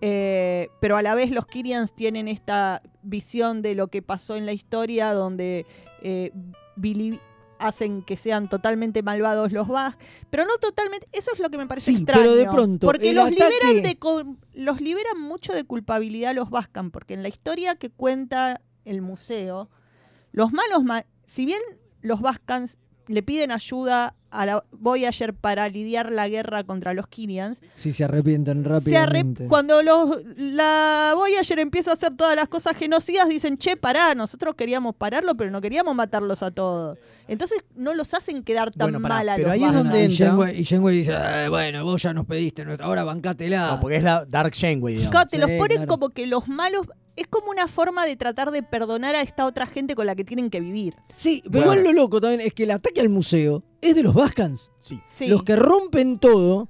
[0.00, 4.44] eh, pero a la vez los Kyrians tienen esta visión de lo que pasó en
[4.44, 5.64] la historia donde
[6.02, 6.32] eh,
[7.58, 9.96] hacen que sean totalmente malvados los Bas,
[10.30, 12.22] pero no totalmente, eso es lo que me parece Sí, extraño.
[12.22, 13.98] pero de pronto, porque los ataque- liberan de
[14.54, 19.68] los liberan mucho de culpabilidad los Vascan, porque en la historia que cuenta el museo,
[20.30, 21.60] los malos, ma- si bien
[22.00, 22.78] los Vascans
[23.08, 27.60] le piden ayuda a la Voyager para lidiar la guerra contra los Kyrians.
[27.76, 29.46] Si se arrepienten Se arre- rápidamente.
[29.48, 34.54] cuando los, la Voyager empieza a hacer todas las cosas genocidas, dicen, che, pará, nosotros
[34.54, 36.98] queríamos pararlo, pero no queríamos matarlos a todos.
[37.26, 40.02] Entonces no los hacen quedar tan Bueno, pará, mal a pero los ahí es donde
[40.02, 43.72] y, entra- y Janeway dice, "Eh, bueno, vos ya nos pediste, nuestra- ahora bancátela.
[43.72, 44.52] No, porque es la Dark.
[44.52, 45.86] Claro, te Sí, los ponen claro.
[45.88, 46.86] como que los malos...
[47.16, 50.22] Es como una forma de tratar de perdonar a esta otra gente con la que
[50.24, 50.94] tienen que vivir.
[51.16, 54.14] Sí, pero igual lo loco también es que el ataque al museo es de los
[54.14, 54.72] Baskans.
[54.78, 55.00] Sí.
[55.06, 55.26] Sí.
[55.26, 56.68] Los que rompen todo,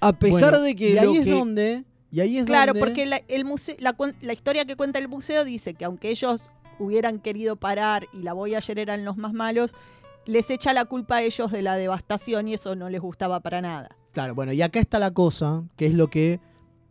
[0.00, 1.30] a pesar Bueno, de que y ahí lo es que...
[1.30, 4.98] donde y ahí es Claro, donde- porque la, el museo, la, la historia que cuenta
[4.98, 9.32] el museo dice que aunque ellos hubieran querido parar y la Voyager eran los más
[9.32, 9.74] malos,
[10.26, 13.60] les echa la culpa a ellos de la devastación y eso no les gustaba para
[13.60, 13.88] nada.
[14.12, 16.40] Claro, bueno, y acá está la cosa, que es lo que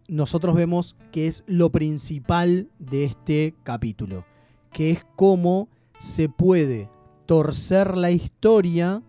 [0.09, 4.25] nosotros vemos que es lo principal de este capítulo,
[4.71, 5.69] que es cómo
[5.99, 6.89] se puede
[7.25, 9.01] torcer la historia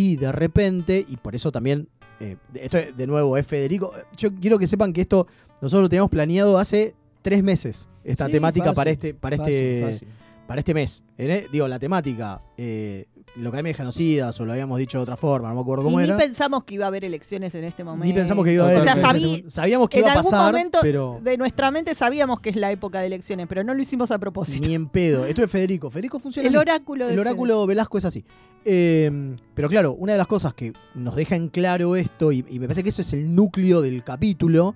[0.00, 1.88] y de repente, y por eso también,
[2.20, 5.26] eh, esto de nuevo es Federico, yo quiero que sepan que esto
[5.60, 9.54] nosotros lo teníamos planeado hace tres meses, esta Sí, temática fácil, para este, para fácil,
[9.54, 10.08] este, fácil.
[10.46, 11.04] para este mes.
[11.18, 11.48] ¿eh?
[11.50, 15.16] Digo, la temática, eh, lo que hay de genocidas, o lo habíamos dicho de otra
[15.16, 16.16] forma, no me acuerdo Y cómo ni era.
[16.16, 18.04] pensamos que iba a haber elecciones en este momento.
[18.06, 19.22] Ni pensamos que iba a haber O sea, elecciones.
[19.44, 22.50] sabí- Sabíamos que en iba a algún pasar, momento pero- de nuestra mente sabíamos que
[22.50, 24.66] es la época de elecciones, pero no lo hicimos a propósito.
[24.68, 25.24] Ni en pedo.
[25.26, 25.90] Esto es Federico.
[25.90, 26.60] Federico funciona El así.
[26.60, 28.24] oráculo de El oráculo Velasco es así.
[28.64, 32.58] Eh, pero claro, una de las cosas que nos deja en claro esto, y, y
[32.58, 34.74] me parece que eso es el núcleo del capítulo,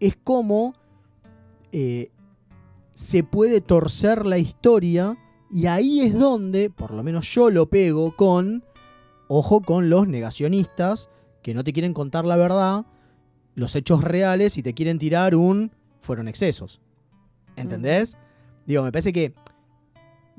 [0.00, 0.74] es cómo
[1.72, 2.10] eh,
[2.92, 5.16] se puede torcer la historia.
[5.54, 8.64] Y ahí es donde, por lo menos yo lo pego con,
[9.28, 11.08] ojo con los negacionistas,
[11.42, 12.84] que no te quieren contar la verdad,
[13.54, 16.80] los hechos reales y te quieren tirar un, fueron excesos.
[17.54, 18.16] ¿Entendés?
[18.66, 19.32] Digo, me parece que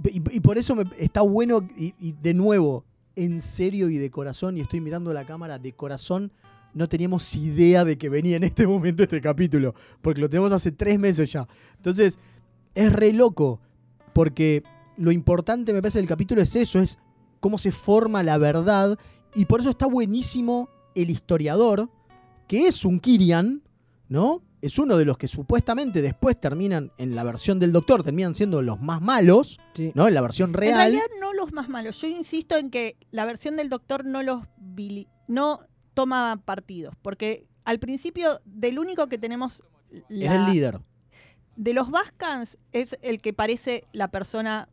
[0.03, 2.83] y, y por eso me- está bueno, y, y de nuevo,
[3.15, 6.33] en serio y de corazón, y estoy mirando la cámara de corazón,
[6.73, 10.73] no teníamos idea de que venía en este momento este capítulo, porque lo tenemos hace
[10.73, 11.47] tres meses ya.
[11.77, 12.19] Entonces,
[12.73, 13.61] es re loco,
[14.11, 14.61] porque
[14.97, 16.97] lo importante me parece del capítulo es eso, es
[17.39, 18.97] cómo se forma la verdad,
[19.33, 21.89] y por eso está buenísimo el historiador,
[22.47, 23.61] que es un Kirian,
[24.07, 24.41] ¿no?
[24.61, 28.61] Es uno de los que supuestamente después terminan en la versión del Doctor, terminan siendo
[28.61, 29.59] los más malos,
[29.93, 30.07] ¿no?
[30.07, 30.77] En la versión En real.
[30.77, 32.01] realidad no los más malos.
[32.01, 34.41] Yo insisto en que la versión del doctor no los
[35.27, 35.59] no
[35.93, 40.79] toma partidos, porque al principio del único que tenemos es el líder.
[41.55, 44.67] de los Vascans es el que parece la persona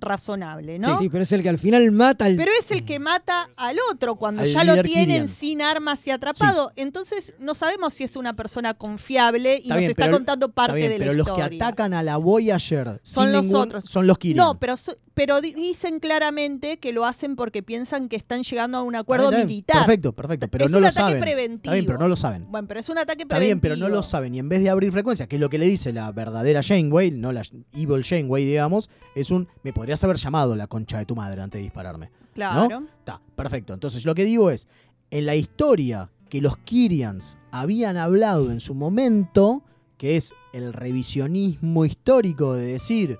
[0.00, 0.98] razonable, ¿no?
[0.98, 2.36] Sí, sí, pero es el que al final mata al...
[2.36, 5.28] Pero es el que mata al otro cuando Al ya lo tienen Kirian.
[5.28, 6.72] sin armas y atrapado.
[6.76, 10.46] Entonces no sabemos si es una persona confiable y Está nos bien, está pero- contando
[10.46, 11.48] está parte bien, de la pero los historia.
[11.48, 13.84] que atacan a la Voyager Son sin los ningún- otros.
[13.84, 14.44] son los Kirian.
[14.46, 18.78] No, pero, so- pero di- dicen claramente que lo hacen porque piensan que están llegando
[18.78, 19.76] a un acuerdo Ah, está militar.
[19.84, 21.20] Perfecto, perfecto, pero Es no un lo ataque saben.
[21.20, 21.56] preventivo.
[21.60, 22.46] Está bien, pero no lo saben.
[22.50, 23.46] Bueno, pero es un ataque Está preventivo.
[23.48, 24.34] bien, pero no lo saben.
[24.34, 27.10] Y en vez de abrir frecuencias, que es lo que le dice la verdadera Janeway,
[27.10, 27.42] no la
[27.74, 29.46] Evil Janeway, digamos, es un.
[29.62, 32.06] Me podrías haber llamado la concha de tu madre antes de dispararme.
[32.06, 32.32] ¿no?
[32.32, 32.82] Claro.
[33.00, 33.74] Está, perfecto.
[33.74, 34.68] Entonces, lo que digo es:
[35.10, 39.62] en la historia que los Kyrians habían hablado en su momento,
[39.98, 43.18] que es el revisionismo histórico de decir,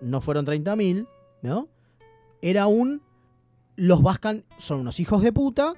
[0.00, 1.06] no fueron 30.000,
[1.42, 1.68] ¿no?
[2.42, 3.02] Era un.
[3.76, 5.74] Los Vascan son unos hijos de puta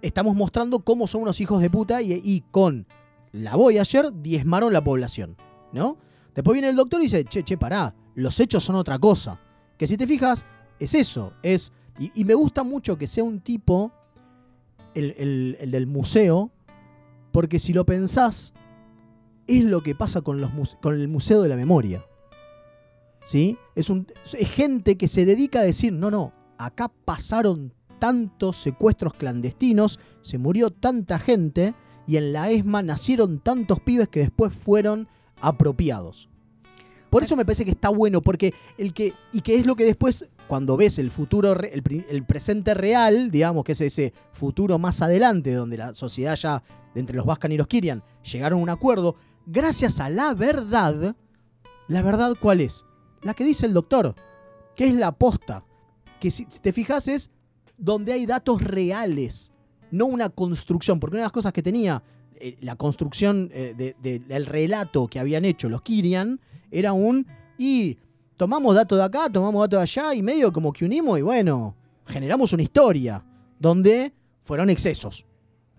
[0.00, 2.86] estamos mostrando cómo son unos hijos de puta y, y con
[3.32, 5.36] la Voyager diezmaron la población,
[5.72, 5.96] ¿no?
[6.36, 9.40] Después viene el doctor y dice, che, che, pará, los hechos son otra cosa.
[9.76, 10.46] Que si te fijas,
[10.78, 11.72] es eso, es...
[11.98, 13.90] Y, y me gusta mucho que sea un tipo,
[14.94, 16.52] el, el- el del museo,
[17.32, 18.52] porque si lo pensás,
[19.48, 22.04] es lo que pasa con, los con el Museo de la Memoria.
[23.28, 23.58] ¿Sí?
[23.74, 29.12] Es, un, es gente que se dedica a decir, no, no, acá pasaron tantos secuestros
[29.12, 31.74] clandestinos, se murió tanta gente
[32.06, 35.08] y en la ESMA nacieron tantos pibes que después fueron
[35.42, 36.30] apropiados.
[37.10, 39.12] Por eso me parece que está bueno, porque el que.
[39.30, 43.62] Y que es lo que después, cuando ves el futuro, el, el presente real, digamos,
[43.62, 46.62] que es ese futuro más adelante, donde la sociedad ya,
[46.94, 51.14] entre los Vascan y los Kirian, llegaron a un acuerdo, gracias a la verdad,
[51.88, 52.86] ¿la verdad cuál es?
[53.22, 54.14] La que dice el doctor,
[54.74, 55.64] que es la posta.
[56.20, 57.30] Que si, te fijas es
[57.76, 59.52] donde hay datos reales,
[59.90, 62.02] no una construcción, porque una de las cosas que tenía
[62.40, 66.40] eh, la construcción eh, de- de- del relato que habían hecho los Kirian
[66.70, 67.96] era un, y
[68.36, 71.74] tomamos datos de acá, tomamos datos de allá, y medio como que unimos y bueno,
[72.06, 73.24] generamos una historia
[73.58, 74.12] donde
[74.44, 75.26] fueron excesos,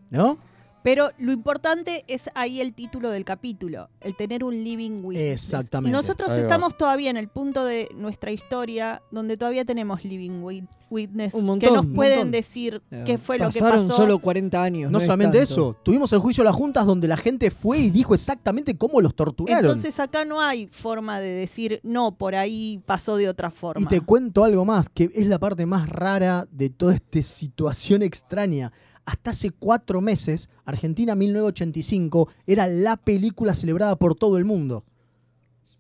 [0.10, 0.38] ¿no?
[0.82, 5.44] Pero lo importante es ahí el título del capítulo, el tener un living witness.
[5.44, 5.90] Exactamente.
[5.90, 6.42] Y nosotros Ahí va.
[6.44, 11.60] estamos todavía en el punto de nuestra historia donde todavía tenemos living wi- witness Un
[11.60, 12.32] que nos pueden montón.
[12.32, 14.02] decir Eh, qué fue lo que Pasaron pasó.
[14.04, 14.90] solo 40 años.
[14.92, 18.14] No solamente eso, tuvimos el juicio de las juntas donde la gente fue y dijo
[18.14, 19.66] exactamente cómo los torturaron.
[19.66, 23.82] Entonces acá no hay forma de decir, no, por ahí pasó de otra forma.
[23.82, 28.02] Y te cuento algo más, que es la parte más rara de toda esta situación
[28.02, 28.72] extraña.
[29.06, 34.84] Hasta hace cuatro meses, Argentina 1985 era la película celebrada por todo el mundo.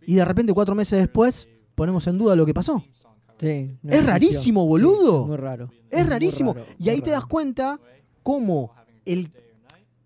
[0.05, 2.83] Y de repente, cuatro meses después, ponemos en duda lo que pasó.
[3.39, 5.21] Sí, no es rarísimo, Sí, boludo.
[5.21, 5.71] es muy raro.
[5.89, 6.53] Es rarísimo.
[6.53, 7.79] raro, y ahí te das cuenta
[8.23, 8.73] cómo
[9.05, 9.31] el,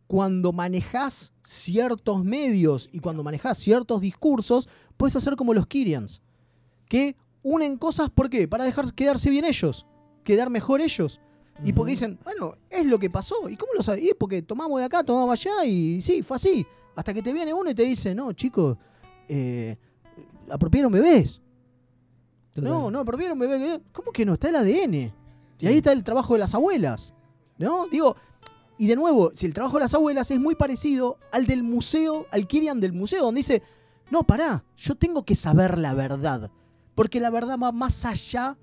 [0.08, 6.22] cuando manejas ciertos medios y cuando manejas ciertos discursos, puedes hacer como los Kyrians.
[6.88, 8.48] Que unen cosas, ¿por qué?
[8.48, 9.86] Para dejar quedarse bien ellos.
[10.24, 11.20] Quedar mejor ellos.
[11.64, 13.48] Y porque dicen, bueno, es lo que pasó.
[13.50, 14.04] ¿Y cómo lo sabes?
[14.04, 16.66] Y es porque tomamos de acá, tomamos allá y sí, fue así.
[16.96, 18.78] Hasta que te viene uno y te dice, no, chicos,
[19.28, 19.78] eh,
[20.50, 21.42] apropiaron bebés.
[22.56, 23.80] No, no, apropiaron bebés.
[23.92, 24.34] ¿Cómo que no?
[24.34, 25.14] Está el ADN.
[25.60, 27.14] Y ahí está el trabajo de las abuelas.
[27.58, 27.88] ¿No?
[27.88, 28.16] Digo,
[28.78, 32.28] y de nuevo, si el trabajo de las abuelas es muy parecido al del museo,
[32.32, 33.64] al Kirian del museo, donde dice,
[34.10, 36.52] no, pará, yo tengo que saber la verdad.
[36.96, 38.58] Porque la verdad va más allá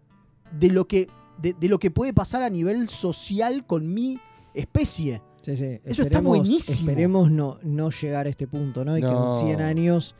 [0.52, 1.08] de lo que,
[1.40, 4.18] de, de lo que puede pasar a nivel social con mi
[4.54, 5.22] especie.
[5.42, 5.80] Sí, sí.
[5.84, 6.90] Eso está buenísimo.
[6.90, 8.96] Esperemos no, no llegar a este punto, ¿no?
[8.98, 9.40] Y que No.
[9.40, 10.14] en 100 años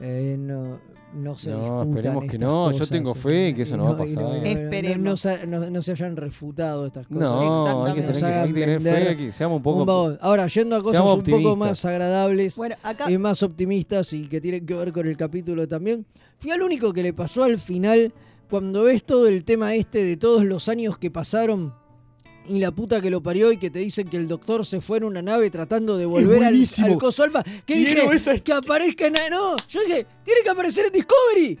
[0.00, 0.78] eh, no,
[1.14, 3.84] no se No, esperemos que no, yo cosas, tengo este, fe que eso y no
[3.84, 4.22] va a pasar.
[4.22, 4.98] no- no- Esperemos.
[5.04, 7.22] No, se, no- no se hayan refutado estas cosas.
[7.30, 10.04] No, hay que tener, que- hay que tener fe, que- seamos un poco.
[10.04, 10.18] un.
[10.20, 14.40] Ahora, yendo a cosas un poco más agradables Bueno, acá- y más optimistas y que
[14.40, 16.04] tienen que ver con el capítulo también,
[16.38, 18.12] fui al único que le pasó al final
[18.48, 21.74] cuando ves todo el tema este de todos los años que pasaron
[22.46, 24.96] y la puta que lo parió y que te dicen que el doctor se fue
[24.98, 27.42] en una nave tratando de volver al, al coso alfa.
[27.42, 29.12] Que Quiero dije esa- que aparezca en...
[29.30, 31.58] No, yo dije, tiene que aparecer en Discovery.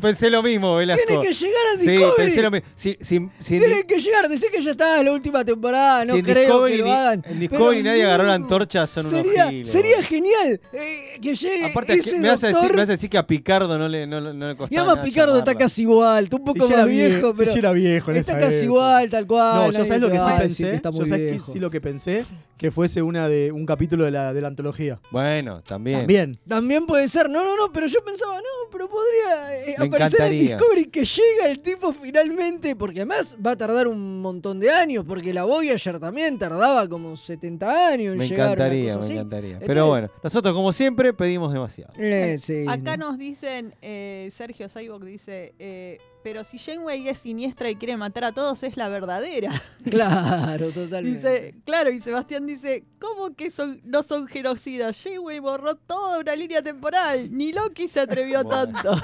[0.00, 1.04] Pensé lo mismo, Velasco.
[1.06, 2.14] Tiene que llegar a Sí, Discovery.
[2.16, 2.68] pensé lo mismo.
[2.74, 6.14] Si, si, si en Tiene que llegar, decir que ya está la última temporada, no
[6.20, 7.24] creo Discovery que lo hagan.
[7.28, 9.70] En Discovery nadie agarró la antorcha, son unos giles.
[9.70, 13.10] sería genial eh, que llegue Aparte, ese me, vas a decir, me vas a decir
[13.10, 16.24] que a Picardo no le, no, no le costaba Y además Picardo está casi igual,
[16.24, 18.56] está un poco Si más viejo, si pero ya era viejo en está esa casi
[18.56, 18.64] época.
[18.66, 19.54] igual, tal cual.
[19.54, 20.80] No, yo sabes lo que sí pensé.
[20.82, 22.24] Yo muy sabes sí lo que pensé,
[22.56, 24.98] que fuese una de un capítulo de la, de la antología.
[25.10, 25.98] Bueno, también.
[26.00, 26.38] También.
[26.48, 30.20] También puede ser, no, no, no, pero yo pensaba, no, pero podría eh, Me aparecer
[30.20, 30.56] en encantaría.
[30.56, 35.04] Discovery que llega el tipo finalmente, porque además va a tardar un montón de años,
[35.06, 38.46] porque la Voyager también tardaba como 70 años en Me llegar.
[38.48, 39.12] una encantaría, cosa me así.
[39.14, 39.50] encantaría.
[39.52, 41.92] Entonces, Pero bueno, nosotros como siempre pedimos demasiado.
[41.98, 43.08] eh, sí, Acá no.
[43.10, 48.24] nos dicen, eh, Sergio Saibok dice, eh, pero si Janeway es siniestra y quiere matar
[48.24, 49.50] a todos, es la verdadera.
[49.90, 51.18] Claro, totalmente.
[51.18, 55.00] Dice, claro, y Sebastián dice, ¿cómo que son, no son genocidas?
[55.02, 57.28] Janeway borró toda una línea temporal.
[57.30, 58.72] Ni Loki se atrevió Bueno.
[58.72, 58.96] tanto.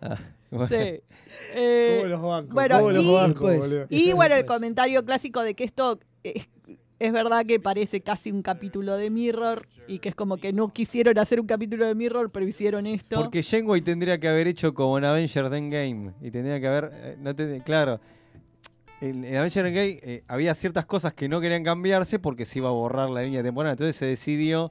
[0.00, 0.18] Ah,
[0.50, 0.68] bueno.
[0.68, 1.00] Sí.
[1.54, 2.54] Eh, ¿Cómo los banco?
[2.54, 3.02] bueno, ¿Cómo los
[3.88, 4.58] y- bueno, el después.
[4.58, 6.48] comentario clásico de que esto es,
[6.98, 10.68] es verdad que parece casi un capítulo de Mirror y que es como que no
[10.72, 13.16] quisieron hacer un capítulo de Mirror, pero hicieron esto.
[13.16, 16.12] Porque Janeway tendría que haber hecho como en Avengers Endgame.
[16.20, 16.90] Y tendría que haber.
[16.94, 18.00] eh, no te- claro.
[19.00, 22.68] En, en Avengers Endgame eh, había ciertas cosas que no querían cambiarse porque se iba
[22.68, 23.72] a borrar la línea temporal.
[23.72, 24.70] Entonces se decidió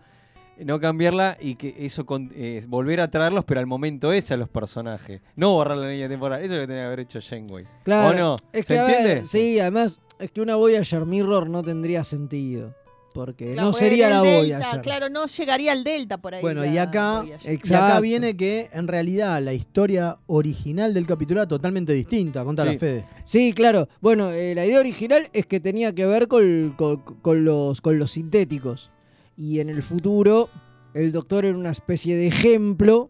[0.65, 4.37] no cambiarla y que eso con- eh, volver a traerlos, pero al momento ese a
[4.37, 5.21] los personajes.
[5.35, 6.41] No borrar la línea temporal.
[6.43, 7.65] Eso es lo que tenía que haber hecho Janeway.
[7.83, 8.37] Claro, ¿O no?
[8.53, 9.27] Es ¿Se que, a ver, entiende?
[9.27, 12.75] sí, además, es que una Voyager Mirror no tendría sentido.
[13.11, 14.81] Porque Claro, no sería la el Delta, Voyager.
[14.81, 16.41] Claro, no llegaría al Delta por ahí.
[16.43, 21.47] Bueno, y acá, y acá viene que en realidad la historia original del capítulo era
[21.47, 22.43] totalmente distinta.
[22.43, 22.77] Contala, Sí.
[22.77, 23.05] Fede.
[23.23, 23.89] Sí, claro.
[23.99, 27.97] Bueno, eh, la idea original es que tenía que ver con, con- con los, con
[27.97, 28.91] los sintéticos.
[29.39, 30.49] Y en el futuro,
[30.93, 33.09] el doctor era una especie de ejemplo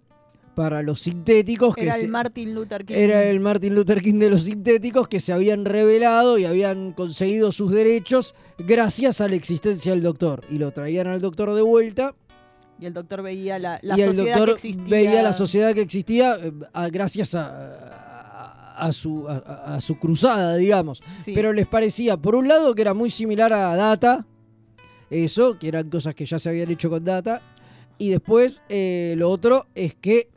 [0.55, 1.73] para los sintéticos.
[1.75, 2.93] que Era se- el Martin Luther King.
[2.95, 7.51] Era el Martin Luther King de los sintéticos que se habían revelado y habían conseguido
[7.51, 10.43] sus derechos gracias a la existencia del doctor.
[10.51, 12.13] Y lo traían al doctor de vuelta
[12.79, 14.89] Y el doctor veía la, la y el sociedad doctor que existía.
[14.97, 20.55] veía la sociedad que existía eh, a- gracias a, a- a su, a, su cruzada,
[20.55, 21.01] digamos.
[21.25, 21.33] Sí.
[21.33, 24.25] Pero les parecía, por un lado, que era muy similar a Data,
[25.09, 27.41] eso, que eran cosas que ya se habían hecho con Data.
[27.97, 30.29] Y después, eh, lo otro es que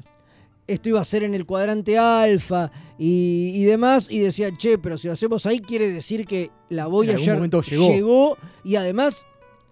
[0.66, 4.08] esto iba a ser en el cuadrante alfa y, y demás.
[4.10, 7.88] Y decían, che, pero si lo hacemos ahí, quiere decir que la Voyager momento llegó.
[7.88, 9.26] llegó y además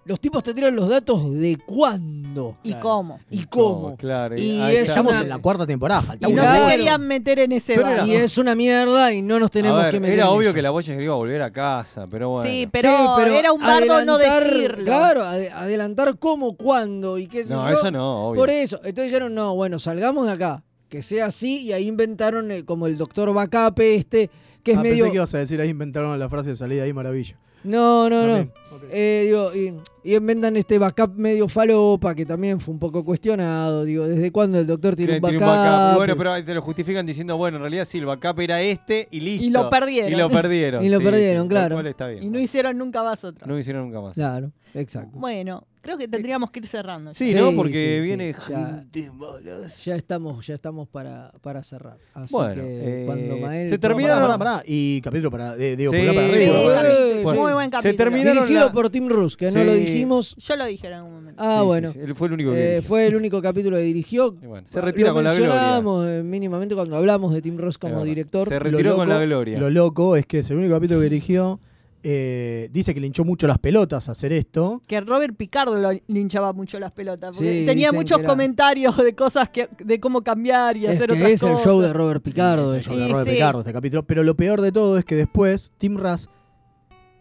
[0.04, 2.56] los tipos te tiran los datos de cuándo.
[2.62, 3.20] ¿Y cómo?
[3.30, 3.96] Y cómo.
[3.96, 4.88] Claro, Y es.
[4.88, 7.86] Estamos una- en la cuarta temporada, Y faltamos no se querían meter en ese Pero
[7.86, 7.92] bar.
[7.94, 10.48] era- Y es una mierda y no nos tenemos ver, que meter era en obvio
[10.48, 10.54] eso.
[10.54, 12.50] que la boya iba a volver a casa, pero bueno.
[12.50, 14.84] Sí, pero, Sí, pero era un bardo no decirlo.
[14.84, 17.74] Claro, ade- adelantar cómo, cuándo y qué sé No, yo.
[17.76, 18.40] eso no, obvio.
[18.40, 22.50] Por eso, entonces dijeron, no, bueno, salgamos de acá, que sea así, y ahí inventaron
[22.50, 24.30] eh, como el doctor Backup este,
[24.62, 24.96] que es Ah, medio...
[25.04, 27.36] Pensé que ibas a decir, ahí inventaron la frase de salida ahí, maravilla.
[27.64, 28.48] No, no, no.
[28.90, 33.84] Eh, digo, y, y inventan este backup medio falopa, que también fue un poco cuestionado.
[33.84, 35.96] Digo, ¿desde cuándo el doctor tiene, un, un backup.
[35.96, 39.20] Bueno, pero te lo justifican diciendo, bueno, en realidad sí, el backup era este y
[39.20, 39.44] listo.
[39.44, 40.12] Y lo perdieron.
[40.12, 40.84] Y lo perdieron.
[40.84, 41.80] Y lo sí, perdieron, sí, claro.
[41.80, 42.22] está bien.
[42.22, 43.46] Y no hicieron nunca más otro.
[43.46, 44.14] No hicieron nunca más.
[44.14, 45.18] Claro, exacto.
[45.18, 47.12] Bueno, creo que tendríamos que ir cerrando.
[47.14, 47.52] Sí, Sí, ¿no?
[47.54, 49.96] Porque sí, sí, viene ya.
[49.96, 51.98] estamos, ya estamos para, para cerrar.
[52.14, 53.68] Así Bueno, que eh, cuando Mael...
[53.70, 54.62] se terminaron- Pará, pará, pará.
[54.66, 55.56] Y capítulo para.
[55.56, 57.22] de- digo, para arriba.
[57.22, 57.96] Bueno, muy buen se capítulo.
[57.96, 60.36] terminaron Dirigido la- por Tim Russ, que no lo dijimos.
[60.36, 61.42] Yo lo dije en algún momento.
[61.42, 61.88] Ah, Sí, bueno.
[61.92, 62.88] sí, sí, Él fue el único que Eh, dirigió.
[62.88, 64.32] fue el único capítulo que dirigió.
[64.32, 65.48] Bueno, se retira Lo con la gloria.
[65.54, 68.48] mencionábamos, eh, mínimamente cuando hablamos de Tim Es como director.
[68.48, 69.58] Se Lo retiró con la gloria.
[69.58, 71.60] Lo loco es que es el único capítulo que dirigió.
[72.02, 74.80] Eh, dice que le hinchó mucho las pelotas a hacer esto.
[74.86, 77.36] Que Robert Picardo lo linchaba mucho las pelotas.
[77.36, 81.14] Porque Sí, tenía muchos comentarios de cosas que, de cómo cambiar y Es hacer que
[81.16, 81.64] otras es el cosas.
[81.64, 82.70] show de Robert Picardo.
[82.74, 83.34] Es el show de Robert sí.
[83.34, 84.02] Picardo, este capítulo.
[84.04, 86.28] Pero lo peor de todo es que después Tim Russ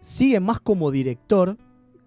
[0.01, 1.57] sigue más como director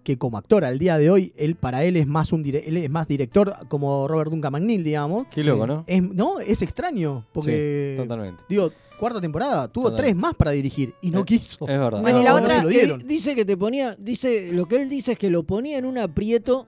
[0.03, 0.65] que como actor.
[0.65, 3.53] Al día de hoy, él para él es más un dire- él es más director
[3.69, 5.27] como Robert Duncan McNeil, digamos.
[5.31, 5.83] Qué loco, ¿no?
[5.87, 7.25] Es, no, es extraño.
[7.31, 7.95] Porque.
[7.97, 8.43] Sí, totalmente.
[8.49, 8.71] Digo,
[9.03, 11.67] cuarta temporada, tuvo tres más para dirigir y no Eh, quiso.
[11.67, 12.01] Es verdad.
[12.01, 14.87] Bueno, y la No, otra- no Que dice que te ponía, dice, lo que él
[14.87, 16.67] dice es que lo ponía en un aprieto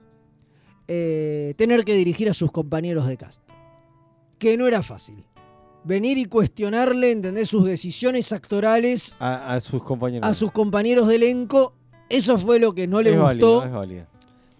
[0.88, 3.42] eh, tener que dirigir a sus compañeros de cast.
[4.38, 5.24] Que no era fácil.
[5.84, 7.48] Venir y cuestionarle, ¿entendés?
[7.48, 10.28] Sus decisiones actorales A, a sus compañeros.
[10.28, 11.74] a sus compañeros de elenco.
[12.08, 13.26] Eso fue lo que no le es gustó.
[13.60, 14.06] válido, es válido.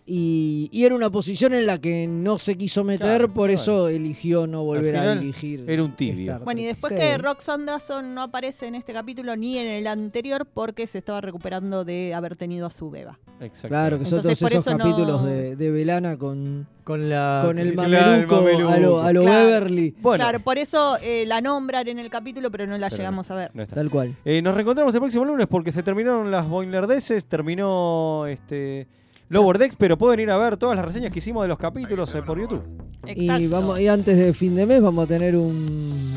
[0.09, 3.89] Y, y era una posición en la que no se quiso meter, Claro, por eso
[3.89, 5.65] eligió no volver a dirigir.
[5.69, 6.39] era un tibio.
[6.45, 6.99] Bueno, y después Sí.
[7.01, 11.21] que Roxanne Dawson no aparece en este capítulo ni en el anterior porque se estaba
[11.21, 13.19] recuperando de haber tenido a su beba.
[13.41, 13.67] Exacto.
[13.69, 17.43] Claro, que son Entonces, todos esos no- capítulos de, de Velana con, Con la.
[17.45, 18.37] con el sí, el mameluco,
[18.69, 19.45] a lo, a lo Claro.
[19.47, 19.95] Beverly.
[20.01, 23.29] Bueno, Claro, por eso eh, la nombran en el capítulo, pero no la Pero llegamos
[23.33, 23.51] a ver.
[23.55, 23.67] no.
[23.67, 24.15] Tal cual.
[24.25, 28.87] Eh, nos reencontramos el próximo lunes porque se terminaron las Boilerdeces, terminó este
[29.29, 32.15] Lower Decks, pero pueden ir a ver todas las reseñas que hicimos de los capítulos
[32.15, 32.63] eh, por YouTube.
[33.07, 33.43] Exacto.
[33.43, 36.17] Y, vamos, y antes de fin de mes vamos a tener un,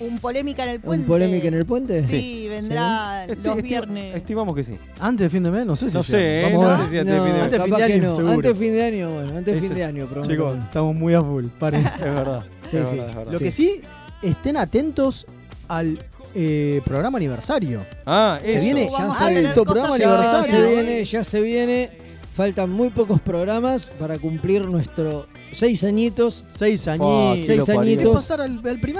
[0.00, 1.06] Un polémica en el un puente.
[1.06, 2.02] polémica en el puente.
[2.06, 4.16] Sí, vendrá Esti- los esti- viernes.
[4.16, 4.74] Estimamos que sí.
[4.98, 5.96] Antes de fin de mes, no sé si.
[5.96, 6.18] No llega.
[6.18, 6.90] sé, eh, Vamos no a sé ver.
[6.90, 7.42] si antes de fin de mes.
[7.42, 8.16] Antes de fin capaz de que año, no.
[8.16, 8.32] seguro.
[8.34, 10.30] Antes de fin de año, bueno, antes de fin de año, prometo.
[10.32, 11.46] Chicos, estamos muy a full.
[11.58, 11.86] Paren.
[11.96, 12.44] Es verdad.
[12.64, 12.96] Sí, es sí.
[12.96, 13.32] verdad, es verdad.
[13.32, 13.44] Lo Sí.
[13.44, 13.80] que sí,
[14.22, 15.26] estén atentos
[15.68, 15.98] al
[16.34, 17.84] eh, programa aniversario.
[18.06, 18.64] Ah, Se eso.
[18.64, 20.50] viene Vamos a tener alto cosas programa Ya aniversario.
[20.66, 21.90] se viene, ya se viene.
[22.32, 26.32] Faltan muy pocos programas para cumplir nuestro seis añitos.
[26.34, 28.26] Seis añitos.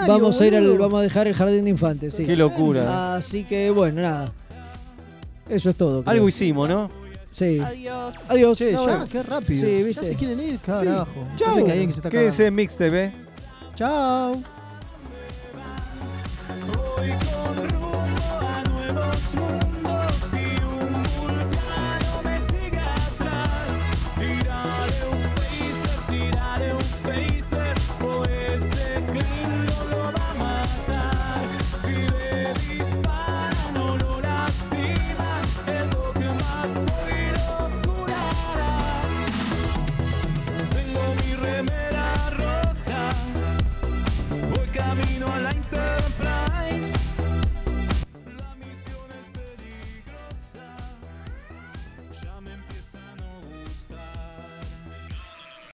[0.06, 2.14] Vamos a ir al, vamos a dejar el jardín de infantes.
[2.14, 3.16] Qué locura.
[3.16, 4.32] Así que bueno, nada.
[5.48, 6.02] Eso es todo.
[6.04, 6.90] Algo hicimos, ¿no?
[7.32, 7.58] Sí.
[7.58, 8.16] Adiós.
[8.28, 8.58] Adiós.
[8.58, 9.66] Che, ya, qué rápido.
[9.90, 11.26] Ya se quieren ir, carajo.
[11.36, 11.44] Sí.
[11.44, 11.64] Chao.
[11.64, 13.12] Que que se Quédese en Mix TV.
[13.74, 14.42] Chao.